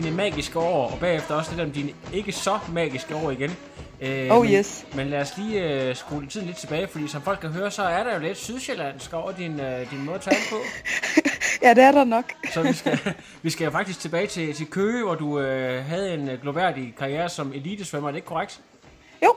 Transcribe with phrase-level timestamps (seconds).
[0.00, 3.56] Dine magiske år, og bagefter også lidt om dine ikke så magiske år igen.
[4.00, 4.86] Øh, Oh, men, yes.
[4.94, 7.82] Men lad os lige øh, skrue tiden lidt tilbage, fordi som folk kan høre, så
[7.82, 10.56] er der jo lidt sydsjællandsk over din, øh, din måde at tale på.
[11.62, 12.24] Ja, det er der nok.
[12.54, 12.98] Så vi skal,
[13.42, 17.28] vi skal faktisk tilbage til, til Køge, hvor du øh, havde en øh, gloværdig karriere
[17.28, 18.60] som elitesvømmer, er det ikke korrekt?
[19.24, 19.34] Jo,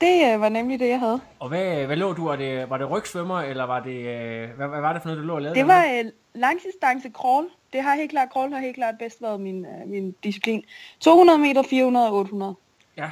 [0.00, 1.20] det øh, var nemlig det, jeg havde.
[1.40, 2.28] Og hvad, hvad lå du?
[2.28, 5.22] Var det, var det rygsvømmer, eller var det, øh, hvad, hvad var det for noget,
[5.22, 5.58] du lå og lavede?
[5.58, 7.46] Det var øh, langdistance crawl.
[7.72, 10.64] Det har helt klart, crawl har helt klart bedst været min, øh, min disciplin.
[11.00, 12.54] 200 meter, 400 og 800.
[12.96, 13.10] Ja.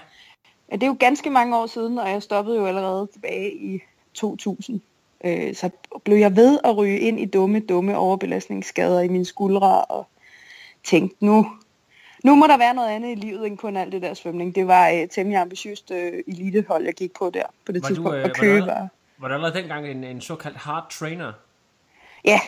[0.70, 3.80] Ja, det er jo ganske mange år siden, og jeg stoppede jo allerede tilbage i
[4.14, 4.80] 2000.
[5.24, 5.70] Øh, så
[6.05, 10.06] blev jeg ved at ryge ind i dumme, dumme overbelastningsskader i mine skuldre, og
[10.84, 11.46] tænkte, nu,
[12.24, 14.55] nu må der være noget andet i livet end kun alt det der svømning.
[14.55, 17.95] Det var øh, temmelig ambitiøst øh, elitehold, jeg gik på der på det Var du,
[17.95, 18.89] tidspunkt, øh, og du- var...
[19.20, 21.33] Du allerede dengang en, en såkaldt hard trainer?
[22.24, 22.40] Ja,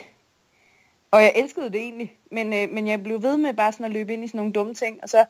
[1.11, 3.93] og jeg elskede det egentlig, men, øh, men jeg blev ved med bare sådan at
[3.93, 5.25] løbe ind i sådan nogle dumme ting, og så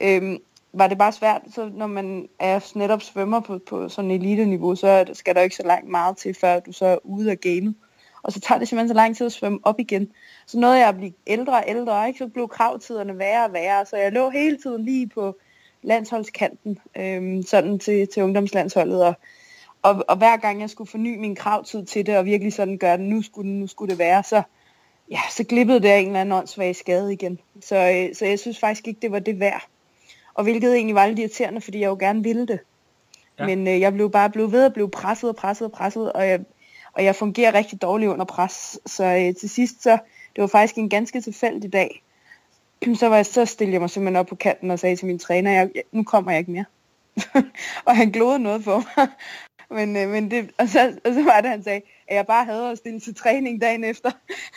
[0.00, 0.38] øh,
[0.72, 4.74] var det bare svært, så når man er netop svømmer på, på sådan et elite-niveau,
[4.74, 7.30] så det- skal der jo ikke så langt meget til, før du så er ude
[7.30, 7.74] af gamet.
[8.22, 10.12] Og så tager det simpelthen så lang tid at svømme op igen.
[10.46, 12.18] Så nåede jeg at blive ældre og ældre, ikke?
[12.18, 15.36] så blev kravtiderne værre og værre, så jeg lå hele tiden lige på
[15.82, 19.14] landsholdskanten, øh, sådan til, til ungdomslandsholdet, og
[19.82, 22.96] og, og hver gang jeg skulle forny min kravtid til det, og virkelig sådan gøre
[22.96, 24.42] det, nu skulle, nu skulle det være, så,
[25.10, 27.38] ja, så glippede det af en eller anden åndssvag skade igen.
[27.60, 29.66] Så, øh, så jeg synes faktisk ikke, det var det værd.
[30.34, 32.60] Og hvilket egentlig var lidt irriterende, fordi jeg jo gerne ville det.
[33.38, 33.46] Ja.
[33.46, 36.28] Men øh, jeg blev bare blevet ved at blive presset og presset og presset, og
[36.28, 36.40] jeg,
[36.92, 38.78] og jeg fungerer rigtig dårligt under pres.
[38.86, 39.98] Så øh, til sidst, så
[40.36, 42.02] det var faktisk en ganske tilfældig dag.
[43.00, 45.18] Så, var jeg, så stillede jeg mig simpelthen op på kanten og sagde til min
[45.18, 46.64] træner, jeg, nu kommer jeg ikke mere.
[47.86, 49.08] og han glodede noget på mig.
[49.70, 52.44] Men, øh, men det, og, så, og så var det, han sagde, at jeg bare
[52.44, 54.10] havde at stille til træning dagen efter.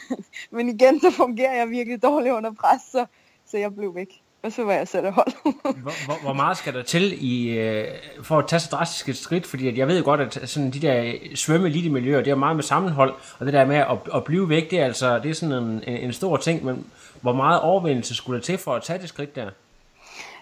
[0.55, 3.05] men igen, så fungerer jeg virkelig dårligt under pres, så,
[3.45, 4.22] så jeg blev væk.
[4.44, 5.31] Og så var jeg selv hold.
[5.81, 7.88] Hvor, hvor, hvor meget skal der til i, øh,
[8.23, 9.45] for at tage så drastisk et skridt?
[9.45, 12.55] Fordi at jeg ved jo godt, at sådan de der svømme miljøer, det er meget
[12.55, 15.35] med sammenhold, og det der med at, at blive væk, det er altså det er
[15.35, 16.85] sådan en, en, en stor ting, men
[17.22, 19.49] hvor meget overvindelse skulle der til for at tage det skridt der?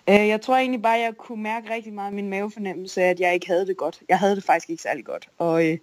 [0.09, 3.34] Øh, jeg tror egentlig bare, at jeg kunne mærke rigtig meget min mavefornemmelse at jeg
[3.34, 4.00] ikke havde det godt.
[4.09, 5.30] Jeg havde det faktisk ikke særlig godt.
[5.38, 5.78] Og, øh,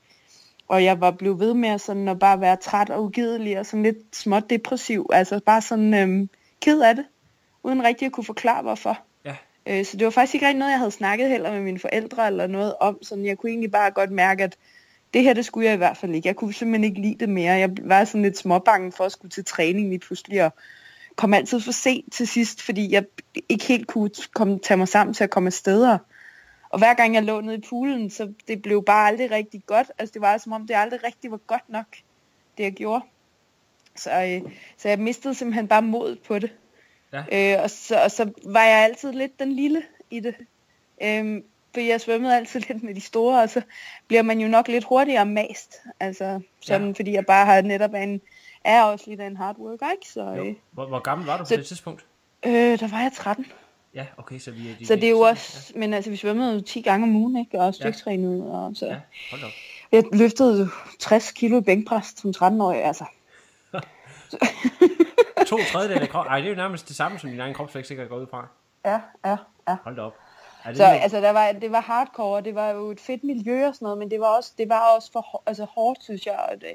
[0.69, 3.83] og jeg var blevet ved med sådan at bare være træt og ugidelig og sådan
[3.83, 5.07] lidt småt depressiv.
[5.13, 6.29] Altså bare sådan øh,
[6.61, 7.05] ked af det,
[7.63, 8.99] uden rigtig at kunne forklare hvorfor.
[9.25, 9.37] Ja.
[9.67, 12.27] Øh, så det var faktisk ikke rigtig noget, jeg havde snakket heller med mine forældre
[12.27, 12.99] eller noget om.
[13.03, 14.57] Sådan jeg kunne egentlig bare godt mærke, at
[15.15, 16.29] det her, det skulle jeg i hvert fald ikke.
[16.29, 17.53] Jeg kunne simpelthen ikke lide det mere.
[17.53, 20.53] Jeg var sådan lidt småbange for at skulle til træning lige pludselig og
[21.17, 23.05] kom altid for sent til sidst, fordi jeg
[23.49, 25.99] ikke helt kunne komme, tage mig sammen til at komme afsted.
[26.71, 29.91] Og hver gang jeg lå nede i poolen, så det blev bare aldrig rigtig godt.
[29.99, 31.87] Altså det var som om, det aldrig rigtig var godt nok,
[32.59, 33.05] det jeg gjorde.
[33.97, 36.53] Så, øh, så jeg mistede simpelthen bare mod på det.
[37.13, 37.55] Ja.
[37.57, 40.35] Øh, og, så, og så var jeg altid lidt den lille i det.
[41.03, 43.63] Øhm, for jeg svømmede altid lidt med de store, og så
[44.07, 45.77] bliver man jo nok lidt hurtigere mast.
[46.01, 46.93] Altså sådan, Ja.
[46.97, 48.21] fordi jeg bare har netop en,
[48.65, 50.09] er også lidt af en hard worker, ikke?
[50.09, 52.07] Så, øh, Hvor, hvor gammel var du på Så- det tidspunkt?
[52.47, 53.47] øh, der var jeg 13.
[53.95, 54.87] Ja, okay, så vi er...
[54.87, 57.61] Så det er jo også, men altså vi svømmede jo 10 gange om ugen, ikke?
[57.61, 58.87] Og styrketrænede, og så...
[58.87, 58.97] Ja,
[59.31, 59.51] hold op.
[59.93, 60.69] Jeg løftede jo
[61.01, 63.05] 60 kilo i bænkpres som 13-årig, altså.
[65.47, 66.27] To tredjedel af krop...
[66.27, 68.49] Ej, det er jo nærmest det samme, som din egen kropsvægt sikkert går ud fra.
[68.85, 69.37] Ja, ja,
[69.69, 69.77] ja.
[69.85, 70.15] Hold da op.
[70.65, 73.01] Er det Så lige- altså, der var, det var hardcore, og det var jo et
[73.01, 76.05] fedt miljø og sådan noget, men det var også, det var også for altså, hårdt,
[76.05, 76.37] synes jeg.
[76.53, 76.71] Og det,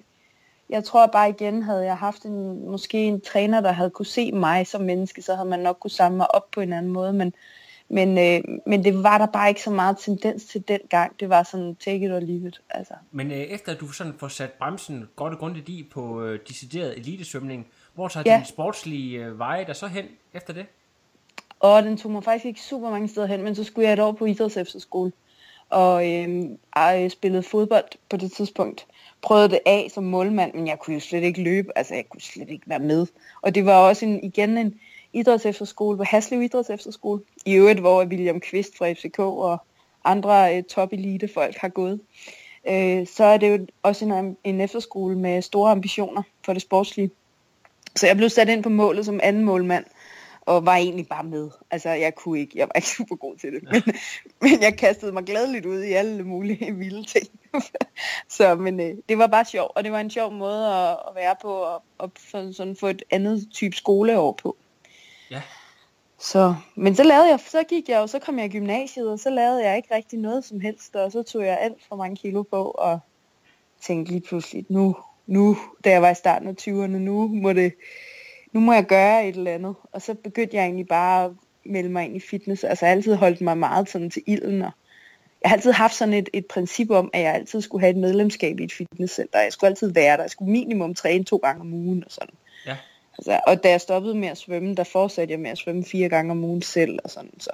[0.71, 4.31] jeg tror bare igen, havde jeg haft en, måske en træner, der havde kunne se
[4.31, 7.13] mig som menneske, så havde man nok kunne samle mig op på en anden måde,
[7.13, 7.33] men,
[7.89, 11.19] men, øh, men det var der bare ikke så meget tendens til den gang.
[11.19, 12.61] Det var sådan, take it or leave it.
[12.69, 12.93] Altså.
[13.11, 16.39] Men øh, efter at du sådan får sat bremsen godt og grundigt i på øh,
[16.47, 18.37] decideret elitesvømning, hvor tager Ja.
[18.37, 20.65] din sportslige øh, veje der så hen efter det?
[21.59, 23.99] Og den tog mig faktisk ikke super mange steder hen, men så skulle jeg et
[23.99, 25.11] år på idrætsefterskole.
[25.69, 28.85] Og øhm, jeg spillede fodbold på det tidspunkt.
[29.21, 31.77] Prøvede det af som målmand, men jeg kunne jo slet ikke løbe.
[31.77, 33.07] Altså, jeg kunne slet ikke være med.
[33.41, 34.79] Og det var også en, igen en
[35.13, 37.21] idrætsefterskole på Haslev Idrætsefterskole.
[37.45, 39.57] I øvrigt, hvor William Kvist fra FCK og
[40.03, 41.99] andre øh, top elite folk har gået.
[42.69, 47.11] Øh, så er det jo også en, en efterskole med store ambitioner for det sportslige.
[47.95, 49.85] Så jeg blev sat ind på målet som anden målmand
[50.41, 51.49] og var egentlig bare med.
[51.71, 53.95] Altså, jeg kunne ikke, jeg var ikke super god til det, men,
[54.41, 57.27] men jeg kastede mig glædeligt ud i alle mulige vilde ting.
[58.37, 61.15] så, men øh, det var bare sjovt, og det var en sjov måde at, at
[61.15, 64.57] være på, og, og sådan, sådan få et andet type skoleår på.
[65.31, 65.41] Ja.
[66.19, 69.19] Så, men så lavede jeg, så gik jeg jo, så kom jeg i gymnasiet, og
[69.19, 72.15] så lavede jeg ikke rigtig noget som helst, og så tog jeg alt for mange
[72.15, 72.99] kilo på, og
[73.81, 74.95] tænkte lige pludselig, nu,
[75.27, 77.73] nu, da jeg var i starten af 20'erne, nu må det,
[78.53, 79.75] nu må jeg gøre et eller andet.
[79.91, 81.31] Og så begyndte jeg egentlig bare at
[81.65, 82.63] melde mig ind i fitness.
[82.63, 84.61] Altså jeg har altid holdt mig meget sådan til ilden.
[84.61, 84.71] Og
[85.41, 87.97] jeg har altid haft sådan et, et princip om, at jeg altid skulle have et
[87.97, 89.39] medlemskab i et fitnesscenter.
[89.39, 90.23] Jeg skulle altid være der.
[90.23, 92.33] Jeg skulle minimum træne to gange om ugen og sådan.
[92.67, 92.77] Ja.
[93.17, 96.09] Altså, og da jeg stoppede med at svømme, der fortsatte jeg med at svømme fire
[96.09, 97.39] gange om ugen selv og sådan.
[97.39, 97.49] Så.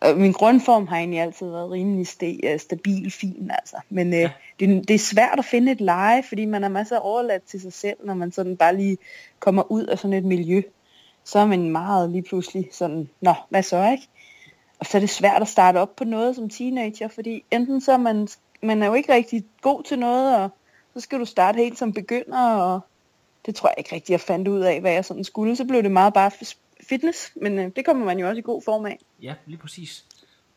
[0.00, 3.76] Og min grundform har egentlig altid været rimelig st- øh, stabil, fin altså.
[3.88, 4.30] Men øh, Ja.
[4.60, 7.72] det, det er svært at finde et leje, fordi man er masser overladt til sig
[7.72, 8.98] selv, når man sådan bare lige
[9.40, 10.62] kommer ud af sådan et miljø.
[11.24, 14.08] Så er man meget lige pludselig sådan, nå, hvad så ikke?
[14.78, 17.92] Og så er det svært at starte op på noget som teenager, fordi enten så
[17.92, 18.28] er man,
[18.62, 20.50] man er jo ikke rigtig god til noget, og
[20.94, 22.80] så skal du starte helt som begynder, og
[23.46, 25.56] det tror jeg ikke rigtig, jeg fandt ud af, hvad jeg sådan skulle.
[25.56, 26.30] Så blev det meget bare
[26.88, 28.98] fitness, men øh, det kommer man jo også i god form af.
[29.22, 30.04] Ja, lige præcis.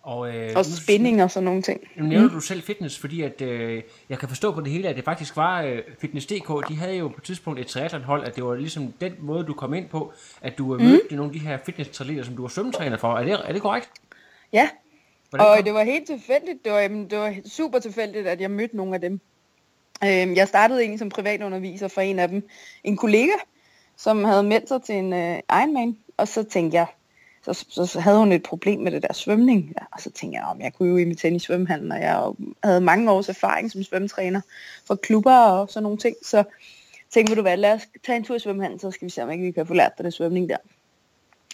[0.02, 1.82] Og, øh, Og spænding og sådan nogle ting.
[1.96, 4.96] Nu nævner du selv fitness, fordi at, øh, jeg kan forstå på det hele, at
[4.96, 8.44] det faktisk var øh, Fitness.dk, de havde jo på et tidspunkt et triathlonhold, at det
[8.44, 11.40] var ligesom den måde, du kom ind på, at du øh, mødte nogle af de
[11.40, 13.14] her fitness som du var svømmetræner for.
[13.18, 13.90] Er det, er det korrekt?
[14.54, 14.70] Ja,
[15.30, 16.64] Hvordan og kom- det var helt tilfældigt.
[16.66, 19.20] Det var, jamen, det var super tilfældigt, at jeg mødte nogle af dem.
[20.04, 22.48] Øhm, jeg startede egentlig som privatunderviser for en af dem.
[22.84, 23.34] En kollega,
[23.98, 25.98] som havde meldt sig til en øh, Ironman.
[26.18, 26.88] Og så tænkte jeg,
[27.44, 29.74] så, så, så havde hun et problem med det der svømning.
[29.80, 31.92] Ja, og så tænkte jeg, om jeg kunne jo invitere i svømmehallen.
[31.92, 32.32] Og jeg
[32.64, 34.42] havde mange års erfaring som svømmetræner
[34.86, 36.16] for klubber og sådan nogle ting.
[36.24, 36.44] Så
[37.10, 39.32] tænkte du hvad, lad os tage en tur i svømmehallen, så skal vi se, om
[39.32, 40.58] ikke vi kan få lært dig det svømning der.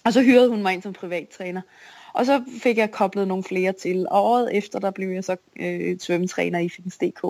[0.06, 1.62] Og så hyrede hun mig ind som privattræner.
[2.14, 4.08] Og så fik jeg koblet nogle flere til.
[4.12, 7.24] Og året efter, der blev jeg så øh, svømmetræner i Fitness.dk.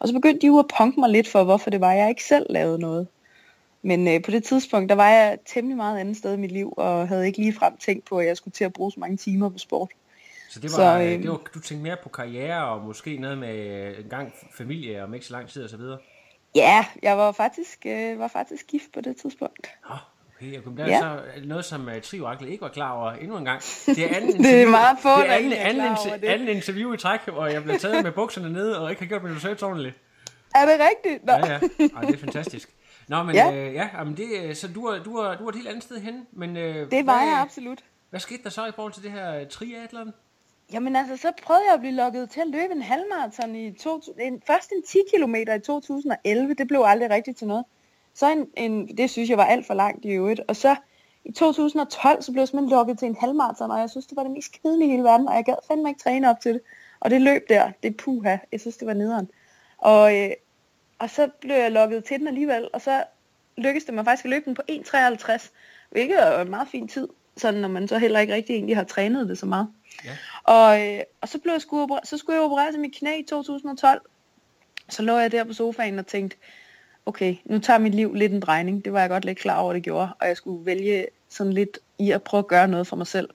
[0.00, 2.24] Og så begyndte de jo at punke mig lidt for, hvorfor det var, jeg ikke
[2.24, 3.06] selv lavede noget.
[3.84, 6.74] Men øh, på det tidspunkt, der var jeg temmelig meget andet sted i mit liv,
[6.76, 9.16] og havde ikke lige frem tænkt på, at jeg skulle til at bruge så mange
[9.16, 9.90] timer på sport.
[10.50, 13.16] Så det Så, var, øh, øh, det var, du tænkte mere på karriere, og måske
[13.16, 15.98] noget med øh, en gang familie, om ikke så lang tid og så videre.
[16.54, 19.70] Ja, jeg var faktisk, øh, var faktisk gift på det tidspunkt.
[19.88, 19.96] Nå,
[20.36, 20.98] okay, kunne der Ja.
[21.00, 23.62] så noget, som uh, Trioraklet ikke var klar over endnu en gang.
[23.86, 26.24] Det er anden Det er meget få, det er anden, anden, det.
[26.24, 29.22] anden interview i træk, hvor jeg blev taget med bukserne nede, og ikke har gjort
[29.22, 29.94] min research ordentligt.
[30.54, 31.24] Er det rigtigt?
[31.26, 31.32] Nå.
[31.32, 31.58] Ja, ja.
[31.96, 32.70] Ej, det er fantastisk.
[33.08, 33.52] Nå, men Ja.
[33.52, 35.82] øh, ja jamen det, øh, så du er, du, er, du er et helt andet
[35.82, 37.84] sted henne, men øh, Det var hvad, jeg absolut.
[38.10, 40.12] Hvad skete der så i forhold til det her øh, triathlon?
[40.72, 44.00] Jamen altså, så prøvede jeg at blive lukket til at løbe en halvmarathon i to,
[44.20, 46.54] en, først en 10 km i 2011.
[46.54, 47.64] Det blev aldrig rigtigt til noget.
[48.14, 50.40] Så en, en, det synes jeg var alt for langt i øvrigt.
[50.48, 50.76] Og så
[51.24, 54.22] i 2012, så blev jeg simpelthen lukket til en halvmarathon, og jeg synes, det var
[54.22, 56.60] det mest kedelige i hele verden, og jeg gad fandme ikke træne op til det.
[57.00, 59.30] Og det løb der, det puha, jeg synes, det var nederen.
[59.78, 60.30] Og, øh,
[60.98, 63.04] og så blev jeg lukket til den alligevel, og så
[63.56, 65.50] lykkedes det mig faktisk at løbe den på 1.53,
[65.90, 68.84] hvilket er en meget fin tid, sådan når man så heller ikke rigtig egentlig har
[68.84, 69.68] trænet det så meget.
[70.04, 70.10] Ja.
[70.42, 73.22] Og, øh, og så, blev jeg skulle så skulle jeg operere til mit knæ i
[73.22, 74.00] 2012.
[74.88, 76.36] Så lå jeg der på sofaen og tænkte,
[77.06, 78.84] okay, nu tager mit liv lidt en drejning.
[78.84, 80.08] Det var jeg godt lidt klar over, det gjorde.
[80.20, 83.30] Og jeg skulle vælge sådan lidt i at prøve at gøre noget for mig selv.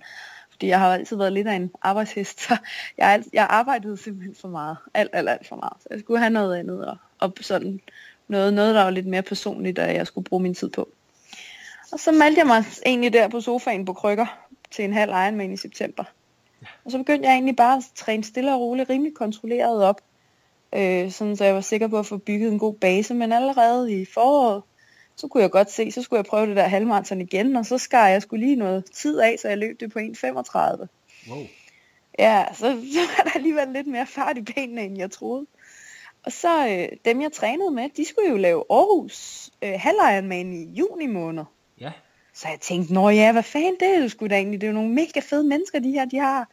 [0.52, 2.58] Fordi jeg har altid været lidt af en arbejdshest, så
[2.98, 4.78] jeg, jeg arbejdede simpelthen for meget.
[4.94, 5.82] Alt, alt, alt for meget.
[5.82, 7.82] Så jeg skulle have noget andet, og, og sådan
[8.28, 10.90] noget, noget, der var lidt mere personligt, og jeg skulle bruge min tid på.
[11.92, 15.54] Og så meldte jeg mig egentlig der på sofaen på krykker til en halv Ironman
[15.54, 16.04] i september.
[16.86, 20.02] Og så begyndte jeg egentlig bare at træne stille og roligt, rimelig kontrolleret op.
[20.76, 23.14] Øh, sådan så jeg var sikker på at få bygget en god base.
[23.14, 24.64] Men allerede i foråret,
[25.16, 27.56] så kunne jeg godt se, så skulle jeg prøve det der halvmarathon igen.
[27.56, 30.88] Og så skar jeg skulle lige noget tid af, så jeg løb det på 1.35.
[31.30, 31.48] Wow.
[32.20, 32.58] Ja, så,
[32.94, 35.46] så var der alligevel lidt mere fart i benene, end jeg troede.
[36.24, 40.64] Og så øh, dem, jeg trænede med, de skulle jo lave Aarhus øh, Halv i
[40.64, 41.44] juni måned.
[41.82, 41.92] Ja.
[42.34, 44.62] Så jeg tænkte, nå ja, hvad fanden det er jo sgu da egentlig.
[44.62, 46.06] Det er jo nogle mega fede mennesker, de her.
[46.06, 46.50] De har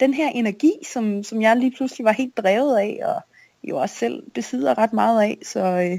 [0.00, 3.20] den her energi, som, som jeg lige pludselig var helt drevet af, og
[3.62, 5.38] jo også selv besidder ret meget af.
[5.42, 5.98] Så, øh,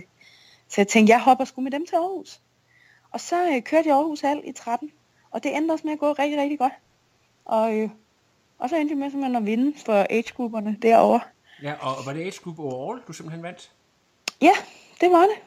[0.68, 2.42] så jeg tænkte, jeg hopper sgu med dem til Aarhus.
[3.12, 4.92] Og så øh, kørte jeg Aarhus Hal i 13,
[5.32, 6.74] og det endte også med at gå rigtig, rigtig godt.
[7.46, 7.90] Og, øh,
[8.60, 11.20] og så endte jeg med simpelthen at vinde for age-grupperne derovre.
[11.64, 13.72] Ja, og var det Age Group overall, du simpelthen vandt?
[14.42, 14.54] Ja,
[15.02, 15.38] det var det.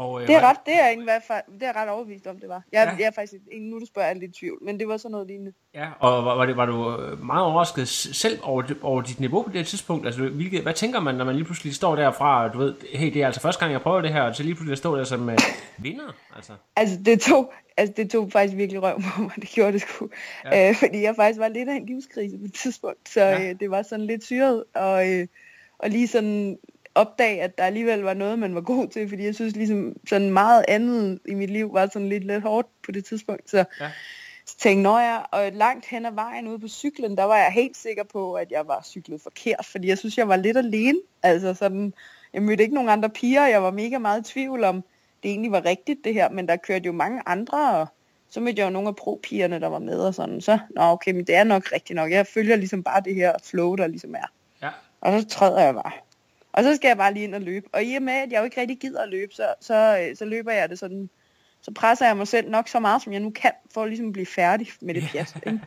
[0.00, 2.48] Og, øh, Det er, ret, det er jeg fald, det er ret overbevist om, det
[2.48, 2.62] var.
[2.72, 2.96] Jeg, Ja.
[2.98, 5.26] jeg er faktisk, nu du spørger, jeg lidt i tvivl, men det var sådan noget
[5.26, 5.52] lignende.
[5.74, 9.42] Ja, og var, var, det, var du øh, meget overrasket selv over, over dit niveau
[9.42, 10.06] på det tidspunkt?
[10.06, 13.12] Altså, hvilket, hvad tænker man, når man lige pludselig står derfra, og du ved, hey,
[13.14, 14.96] det er altså første gang, jeg prøver det her, og så lige pludselig at stå
[14.96, 15.34] der som uh,
[15.78, 16.14] vinder?
[16.36, 19.80] Altså, Altså, det tog, altså, det tog faktisk virkelig røv på mig, det gjorde det
[19.80, 20.08] sgu.
[20.44, 20.68] Ja.
[20.68, 23.48] Øh, fordi jeg faktisk var lidt af en livskrise på et tidspunkt, så ja.
[23.50, 25.26] øh, det var sådan lidt syret, og, øh,
[25.82, 26.58] og lige sådan
[26.94, 30.30] opdage, at der alligevel var noget, man var god til, fordi jeg synes ligesom sådan
[30.30, 33.90] meget andet i mit liv var sådan lidt, lidt hårdt på det tidspunkt, så, Ja.
[34.46, 37.52] så tænkte når jeg, og langt hen ad vejen ude på cyklen, der var jeg
[37.52, 40.98] helt sikker på, at jeg var cyklet forkert, fordi jeg synes, jeg var lidt alene,
[41.22, 41.94] altså sådan,
[42.32, 44.84] jeg mødte ikke nogen andre piger, jeg var mega meget i tvivl om,
[45.22, 47.86] det egentlig var rigtigt det her, men der kørte jo mange andre, og
[48.30, 51.12] så mødte jeg jo nogle af pro-pigerne, der var med og sådan, så, nå okay,
[51.12, 54.14] men det er nok rigtigt nok, jeg følger ligesom bare det her flow, der ligesom
[54.14, 54.32] er.
[55.00, 55.92] Og så træder jeg bare.
[56.52, 57.68] Og så skal jeg bare lige ind og løbe.
[57.72, 60.16] Og i og med, at jeg jo ikke rigtig gider at løbe, så, så, øh,
[60.16, 61.10] så løber jeg det sådan,
[61.62, 64.12] så presser jeg mig selv nok så meget, som jeg nu kan, for ligesom at
[64.12, 65.36] blive færdig med det pjat.
[65.46, 65.60] ikke?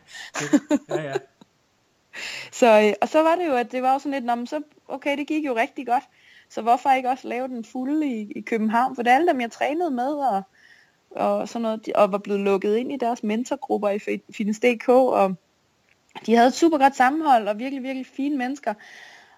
[0.88, 1.14] ja, ja.
[2.52, 4.46] Så, øh, og så var det jo, at det var jo sådan lidt, "Nå, men
[4.46, 6.04] så, okay, det gik jo rigtig godt.
[6.48, 8.94] Så hvorfor ikke også lave den fulde i, i København?
[8.96, 10.42] For det er alle dem, jeg trænede med, og,
[11.10, 15.34] og sådan noget, og var blevet lukket ind i deres mentorgrupper i Fi- Fitness.dk, og
[16.26, 18.74] de havde et super godt sammenhold, og virkelig, virkelig fine mennesker.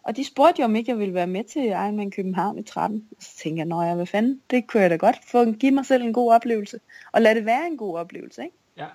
[0.06, 3.08] Og de spurgte jo, om ikke jeg ville være med til Ironman København i 13.
[3.10, 5.72] Og så tænkte jeg, nå ja, hvad fanden, det kunne jeg da godt få, give
[5.72, 6.80] mig selv en god oplevelse.
[7.12, 8.56] Og lad det være en god oplevelse, ikke?
[8.76, 8.86] ja.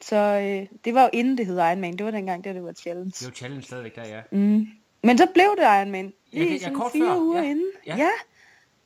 [0.00, 2.72] Så øh, det var jo inden det hed Ironman, det var dengang, da det var
[2.72, 3.10] challenge.
[3.10, 4.20] Det jo challenge stadigvæk der, ja.
[4.32, 4.66] Mm.
[5.02, 6.12] Men så blev det Ironman.
[6.32, 7.16] Ja, det- Lige ja, sådan kort fire før.
[7.20, 7.50] uger Ja.
[7.50, 7.70] inden.
[7.86, 7.96] Ja.
[7.96, 8.08] ja.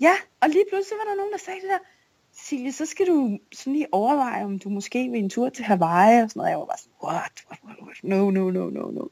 [0.00, 1.78] Ja, og lige pludselig var der nogen, der sagde det der,
[2.35, 6.23] Silje, så skal du sådan lige overveje, om du måske vil en tur til Hawaii
[6.23, 6.51] og sådan noget.
[6.51, 7.97] Jeg var bare sådan, what, what, what, what?
[8.03, 9.05] No, no, no, no, no.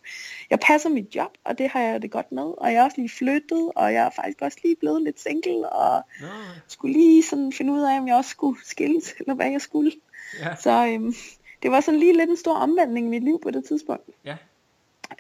[0.51, 2.43] Jeg passer mit job, og det har jeg det godt med.
[2.43, 5.69] Og jeg er også lige flyttet, og jeg er faktisk også lige blevet lidt single,
[5.71, 6.27] og Nå,
[6.69, 9.93] skulle lige sådan finde ud af, om jeg også skulle skilles, eller hvad jeg skulle.
[10.41, 11.15] ja, Så øhm,
[11.63, 14.11] det var sådan lige lidt en stor omvæltning i mit liv på det tidspunkt.
[14.25, 14.37] ja.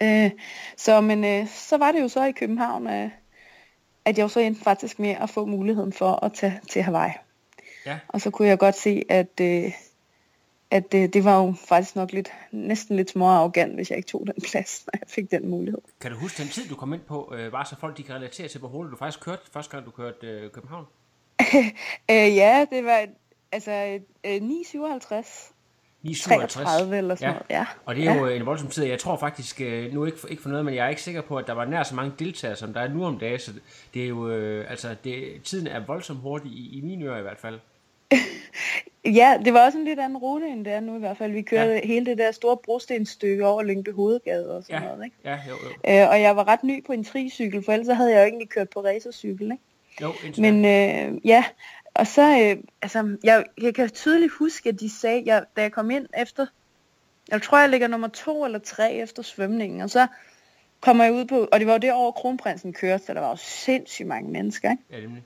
[0.03, 0.31] Øh,
[0.77, 3.11] så, men øh, så var det jo så i København, øh,
[4.05, 7.13] at jeg jo så endte faktisk med at få muligheden for at tage til Hawaii.
[7.91, 7.99] Ja.
[8.09, 9.73] Og så kunne jeg godt se, at, øh,
[10.71, 14.09] at øh, det var jo faktisk nok lidt, næsten lidt små arrogant, hvis jeg ikke
[14.09, 15.81] tog den plads, når jeg fik den mulighed.
[16.01, 18.15] Kan du huske den tid, du kom ind på, øh, bare så folk de kan
[18.15, 20.87] relatere til, hvor hurtigt du faktisk kørte, første gang du kørte øh, København?
[22.11, 23.07] Øh, ja, det var
[23.53, 25.53] altså øh, 9,57,
[26.07, 26.23] 9,57.
[26.23, 27.47] 33 eller sådan noget.
[27.51, 27.67] Ja.
[27.85, 28.85] Og det er jo en voldsom tid.
[28.85, 31.21] Jeg tror faktisk, øh, nu ikke for, ikke for noget, men jeg er ikke sikker
[31.21, 33.39] på, at der var nær så mange deltagere, som der er nu om dagen.
[33.39, 33.53] Så
[33.95, 37.23] det er jo, øh, altså, det, tiden er voldsomt hurtig, i, i mine ører i
[37.23, 37.61] hvert fald.
[39.05, 41.33] Ja, det var også en lidt anden rute, end det er nu i hvert fald.
[41.33, 41.87] Vi kørte Ja.
[41.87, 45.17] hele det der store brostenstykke over Lyngby Hovedgade og sådan Ja, noget, ikke?
[45.25, 46.03] ja, jo, jo.
[46.03, 48.49] Øh, og jeg var ret ny på en tricykel, for ellers havde jeg jo egentlig
[48.49, 49.63] kørt på racercykel, ikke?
[50.03, 51.45] jo Men øh, ja,
[51.95, 55.73] og så, øh, altså, jeg, jeg kan tydeligt huske, at de sagde, jeg, da jeg
[55.73, 56.47] kom ind efter,
[57.31, 60.07] jeg tror, jeg ligger nummer to eller tre efter svømningen, og så
[60.81, 63.31] kommer jeg ud på, og det var jo det år, kronprinsen kørte, så der var
[63.31, 64.83] jo sindssygt mange mennesker, ikke?
[64.91, 65.23] Ja, nemlig.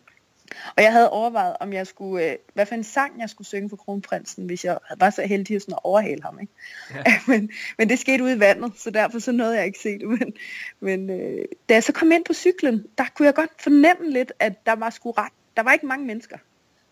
[0.77, 3.69] Og jeg havde overvejet, om jeg skulle, øh, hvad for en sang jeg skulle synge
[3.69, 6.39] for kronprinsen, hvis jeg var så heldig at, sådan at overhale ham.
[6.41, 6.53] Ikke?
[6.95, 7.03] Ja.
[7.33, 10.09] men, men det skete ude i vandet, så derfor så nåede jeg ikke se det.
[10.09, 10.33] Men,
[10.81, 14.33] men øh, da jeg så kom ind på cyklen, der kunne jeg godt fornemme lidt,
[14.39, 15.33] at der var sgu ret.
[15.57, 16.37] Der var ikke mange mennesker.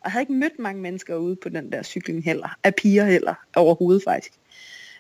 [0.01, 2.57] Og jeg havde ikke mødt mange mennesker ude på den der cykling heller.
[2.65, 4.33] Af piger heller, overhovedet faktisk.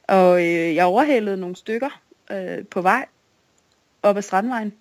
[0.02, 3.06] Og øh, jeg overhalede nogle stykker øh, på vej
[4.02, 4.72] op ad Strandvejen.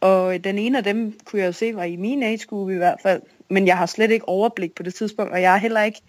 [0.00, 3.00] Og den ene af dem kunne jeg jo se var i min age i hvert
[3.02, 3.22] fald.
[3.48, 6.02] Men jeg har slet ikke overblik på det tidspunkt, og jeg er heller ikke...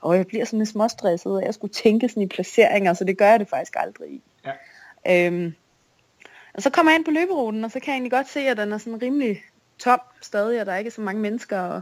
[0.00, 3.18] Og jeg bliver sådan lidt småstresset, og jeg skulle tænke sådan i placeringer, så det
[3.18, 4.22] gør jeg det faktisk aldrig i.
[4.44, 5.26] Ja.
[5.26, 5.54] Øhm,
[6.54, 8.56] og så kommer jeg ind på løberuten, og så kan jeg egentlig godt se, at
[8.56, 9.42] den er sådan rimelig
[9.78, 11.60] tom stadig, og der er ikke så mange mennesker.
[11.60, 11.80] Og,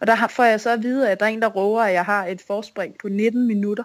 [0.00, 2.04] og der får jeg så at vide, at der er en, der råber, at jeg
[2.04, 3.84] har et forspring på 19 minutter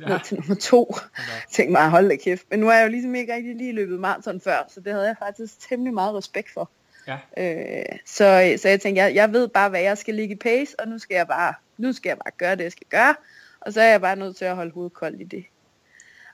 [0.00, 0.08] Ja.
[0.08, 0.84] ned til nummer to.
[0.84, 1.00] Op.
[1.16, 2.46] Jeg tænkte mig, hold da kæft.
[2.50, 5.06] Men nu er jeg jo ligesom ikke rigtig lige løbet maraton før, så det havde
[5.06, 6.70] jeg faktisk temmelig meget respekt for.
[7.06, 7.18] Ja.
[7.36, 10.80] Øh, så, så jeg tænkte, jeg, jeg ved bare, hvad jeg skal ligge i pace,
[10.80, 13.14] og nu skal jeg bare, nu skal jeg bare gøre det, jeg skal gøre.
[13.60, 15.44] Og så er jeg bare nødt til at holde hovedet koldt i det.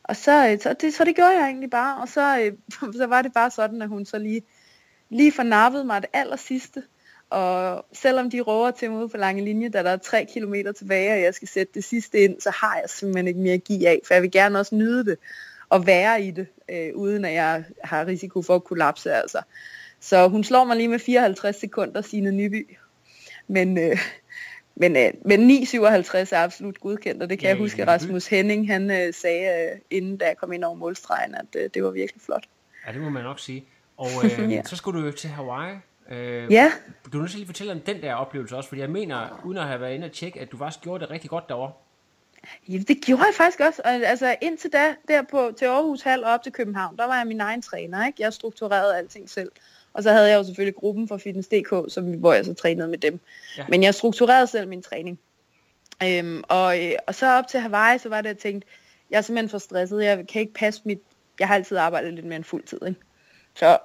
[0.04, 2.52] Og så, øh, så, det, så det gjorde jeg egentlig bare, og så, øh,
[3.00, 4.42] så var det bare sådan, at hun så lige,
[5.10, 6.82] lige fornappede mig det aller sidste,
[7.34, 10.72] og selvom de råber til mig ude på lange linje, da der er tre kilometer
[10.72, 13.64] tilbage, og jeg skal sætte det sidste ind, så har jeg simpelthen ikke mere at
[13.64, 15.18] give af, for jeg vil gerne også nyde det
[15.68, 19.12] og være i det, øh, uden at jeg har risiko for at kollapse.
[19.12, 19.42] Altså.
[20.00, 22.76] Så hun slår mig lige med 54 sekunder, sine Nyby.
[23.48, 23.98] Men, øh,
[24.74, 28.26] men, øh, men 9,57 er absolut godkendt, og det kan ja, jeg huske, at Rasmus
[28.26, 31.84] Henning han øh, sagde, øh, inden da jeg kom ind over målstregen, at øh, det
[31.84, 32.44] var virkelig flot.
[32.86, 33.64] Ja, det må man nok sige.
[33.96, 34.62] Og øh, ja.
[34.64, 35.76] så skulle du til Hawaii.
[36.10, 36.72] Øh, ja.
[37.12, 39.80] Du vil lige fortælle om den der oplevelse også, fordi jeg mener, uden at have
[39.80, 41.72] været inde og tjekke, at du faktisk gjorde det rigtig godt derovre.
[42.68, 43.82] Ja, det gjorde jeg faktisk også.
[43.84, 47.26] Altså indtil da, der på, til Aarhus Hall og op til København, der var jeg
[47.26, 48.06] min egen træner.
[48.06, 48.22] Ikke?
[48.22, 49.52] Jeg strukturerede alting selv.
[49.92, 52.98] Og så havde jeg jo selvfølgelig gruppen for Fitness.dk, som, hvor jeg så trænede med
[52.98, 53.20] dem.
[53.58, 53.64] Ja.
[53.68, 55.18] Men jeg strukturerede selv min træning.
[56.02, 58.68] Øhm, og, øh, og så op til Hawaii, så var det, jeg tænkte,
[59.10, 60.04] jeg er simpelthen for stresset.
[60.04, 61.00] Jeg kan ikke passe mit...
[61.38, 62.80] Jeg har altid arbejdet lidt mere end fuld tid.
[62.86, 63.00] Ikke?
[63.54, 63.78] Så,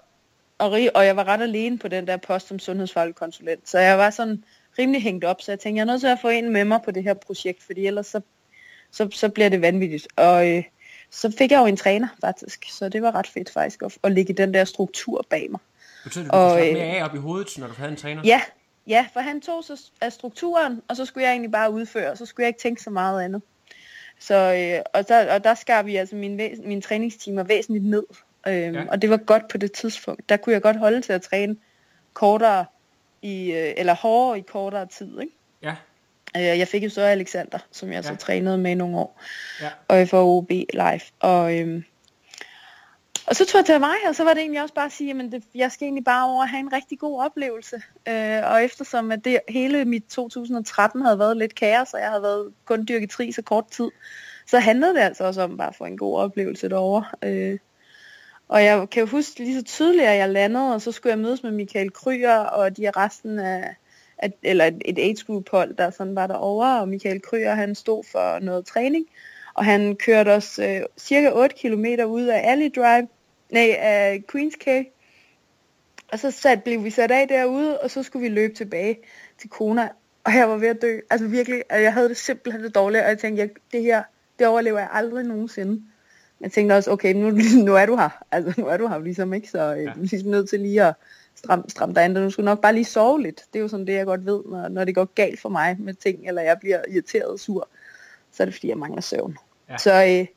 [0.59, 3.69] og, og jeg var ret alene på den der post som sundhedsfaglig konsulent.
[3.69, 4.43] Så jeg var sådan
[4.79, 6.79] rimelig hængt op, så jeg tænkte, jeg er nødt til at få en med mig
[6.85, 8.21] på det her projekt, fordi ellers så,
[8.91, 10.07] så, så bliver det vanvittigt.
[10.15, 10.63] Og øh,
[11.09, 14.11] så fik jeg jo en træner faktisk, så det var ret fedt faktisk at, at
[14.11, 15.59] ligge den der struktur bag mig.
[16.03, 17.97] Betyder det, at du og, kunne mere af op i hovedet, når du havde en
[17.97, 18.21] træner?
[18.25, 18.41] Ja,
[18.87, 22.17] ja, for han tog så af strukturen, og så skulle jeg egentlig bare udføre, og
[22.17, 23.41] så skulle jeg ikke tænke så meget andet.
[24.19, 28.03] Så, øh, og, der, og der skar vi altså mine, mine træningstimer væsentligt ned.
[28.48, 28.84] Øhm, ja.
[28.89, 30.29] Og det var godt på det tidspunkt.
[30.29, 31.55] Der kunne jeg godt holde til at træne
[32.13, 32.65] kortere
[33.22, 35.19] i, øh, eller hårdere i kortere tid.
[35.22, 35.34] Ikke?
[35.63, 35.75] Ja.
[36.38, 38.10] Øh, jeg fik jo så Alexander, som jeg ja.
[38.10, 39.22] så trænede med i nogle år.
[39.62, 39.69] Ja.
[39.88, 41.01] Og for OB live.
[41.19, 41.84] Og, øhm,
[43.27, 45.24] og så tog jeg til mig, og så var det egentlig også bare at sige,
[45.24, 47.81] at det, jeg skal egentlig bare over at have en rigtig god oplevelse.
[48.08, 52.24] Øh, og eftersom at det hele mit 2013 havde været lidt kaos, og jeg havde
[52.24, 53.91] været kun dyrket tri så kort tid,
[54.48, 57.05] så handlede det altså også om bare at få en god oplevelse derovre.
[57.24, 57.60] Øh,
[58.50, 61.20] og jeg kan jo huske lige så tydeligt, at jeg landede, og så skulle jeg
[61.20, 63.75] mødes med Michael Kryer og de resten af,
[64.18, 67.75] at, eller et, et age group hold, der sådan var derovre, og Michael Kryer, han
[67.75, 69.05] stod for noget træning,
[69.53, 73.07] og han kørte os øh, cirka 8 km ud af Alley Drive,
[73.50, 74.83] nej, af Queens Cay,
[76.12, 78.98] og så sat, blev vi sat af derude, og så skulle vi løbe tilbage
[79.38, 79.90] til Kona,
[80.24, 83.03] og jeg var ved at dø, altså virkelig, altså jeg havde det simpelthen det dårligt,
[83.03, 84.03] og jeg tænkte, jeg, det her,
[84.40, 85.83] det overlever jeg aldrig nogensinde
[86.41, 87.29] jeg tænkte også, okay, nu,
[87.67, 88.23] nu er du her.
[88.31, 89.49] Altså, nu er du her ligesom, ikke?
[89.49, 89.85] Så øh, ja.
[89.85, 90.93] du er ligesom nødt til lige at
[91.35, 92.23] stramme, stramme dig andet.
[92.23, 93.43] Du skulle nok bare lige sove lidt.
[93.53, 95.75] Det er jo sådan det, jeg godt ved, når, når det går galt for mig
[95.79, 97.67] med ting, eller jeg bliver irriteret og sur.
[98.31, 99.37] Så er det, fordi jeg mangler søvn.
[99.69, 99.77] Ja.
[99.77, 100.27] Så, øh,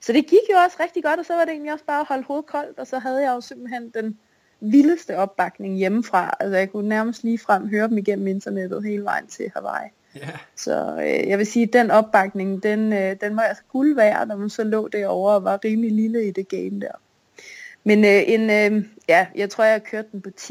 [0.00, 2.06] så det gik jo også rigtig godt, og så var det egentlig også bare at
[2.06, 4.18] holde hovedet koldt, og så havde jeg jo simpelthen den
[4.60, 6.36] vildeste opbakning hjemmefra.
[6.40, 9.88] Altså, jeg kunne nærmest lige frem høre dem igennem internettet hele vejen til Hawaii.
[10.16, 10.38] Yeah.
[10.56, 14.28] Så øh, jeg vil sige, at den opbakning, den, øh, den var altså guld værd,
[14.28, 16.92] når man så lå derovre og var rimelig lille i det game der.
[17.84, 20.46] Men øh, en, øh, ja, jeg tror, jeg kørte den på 10-28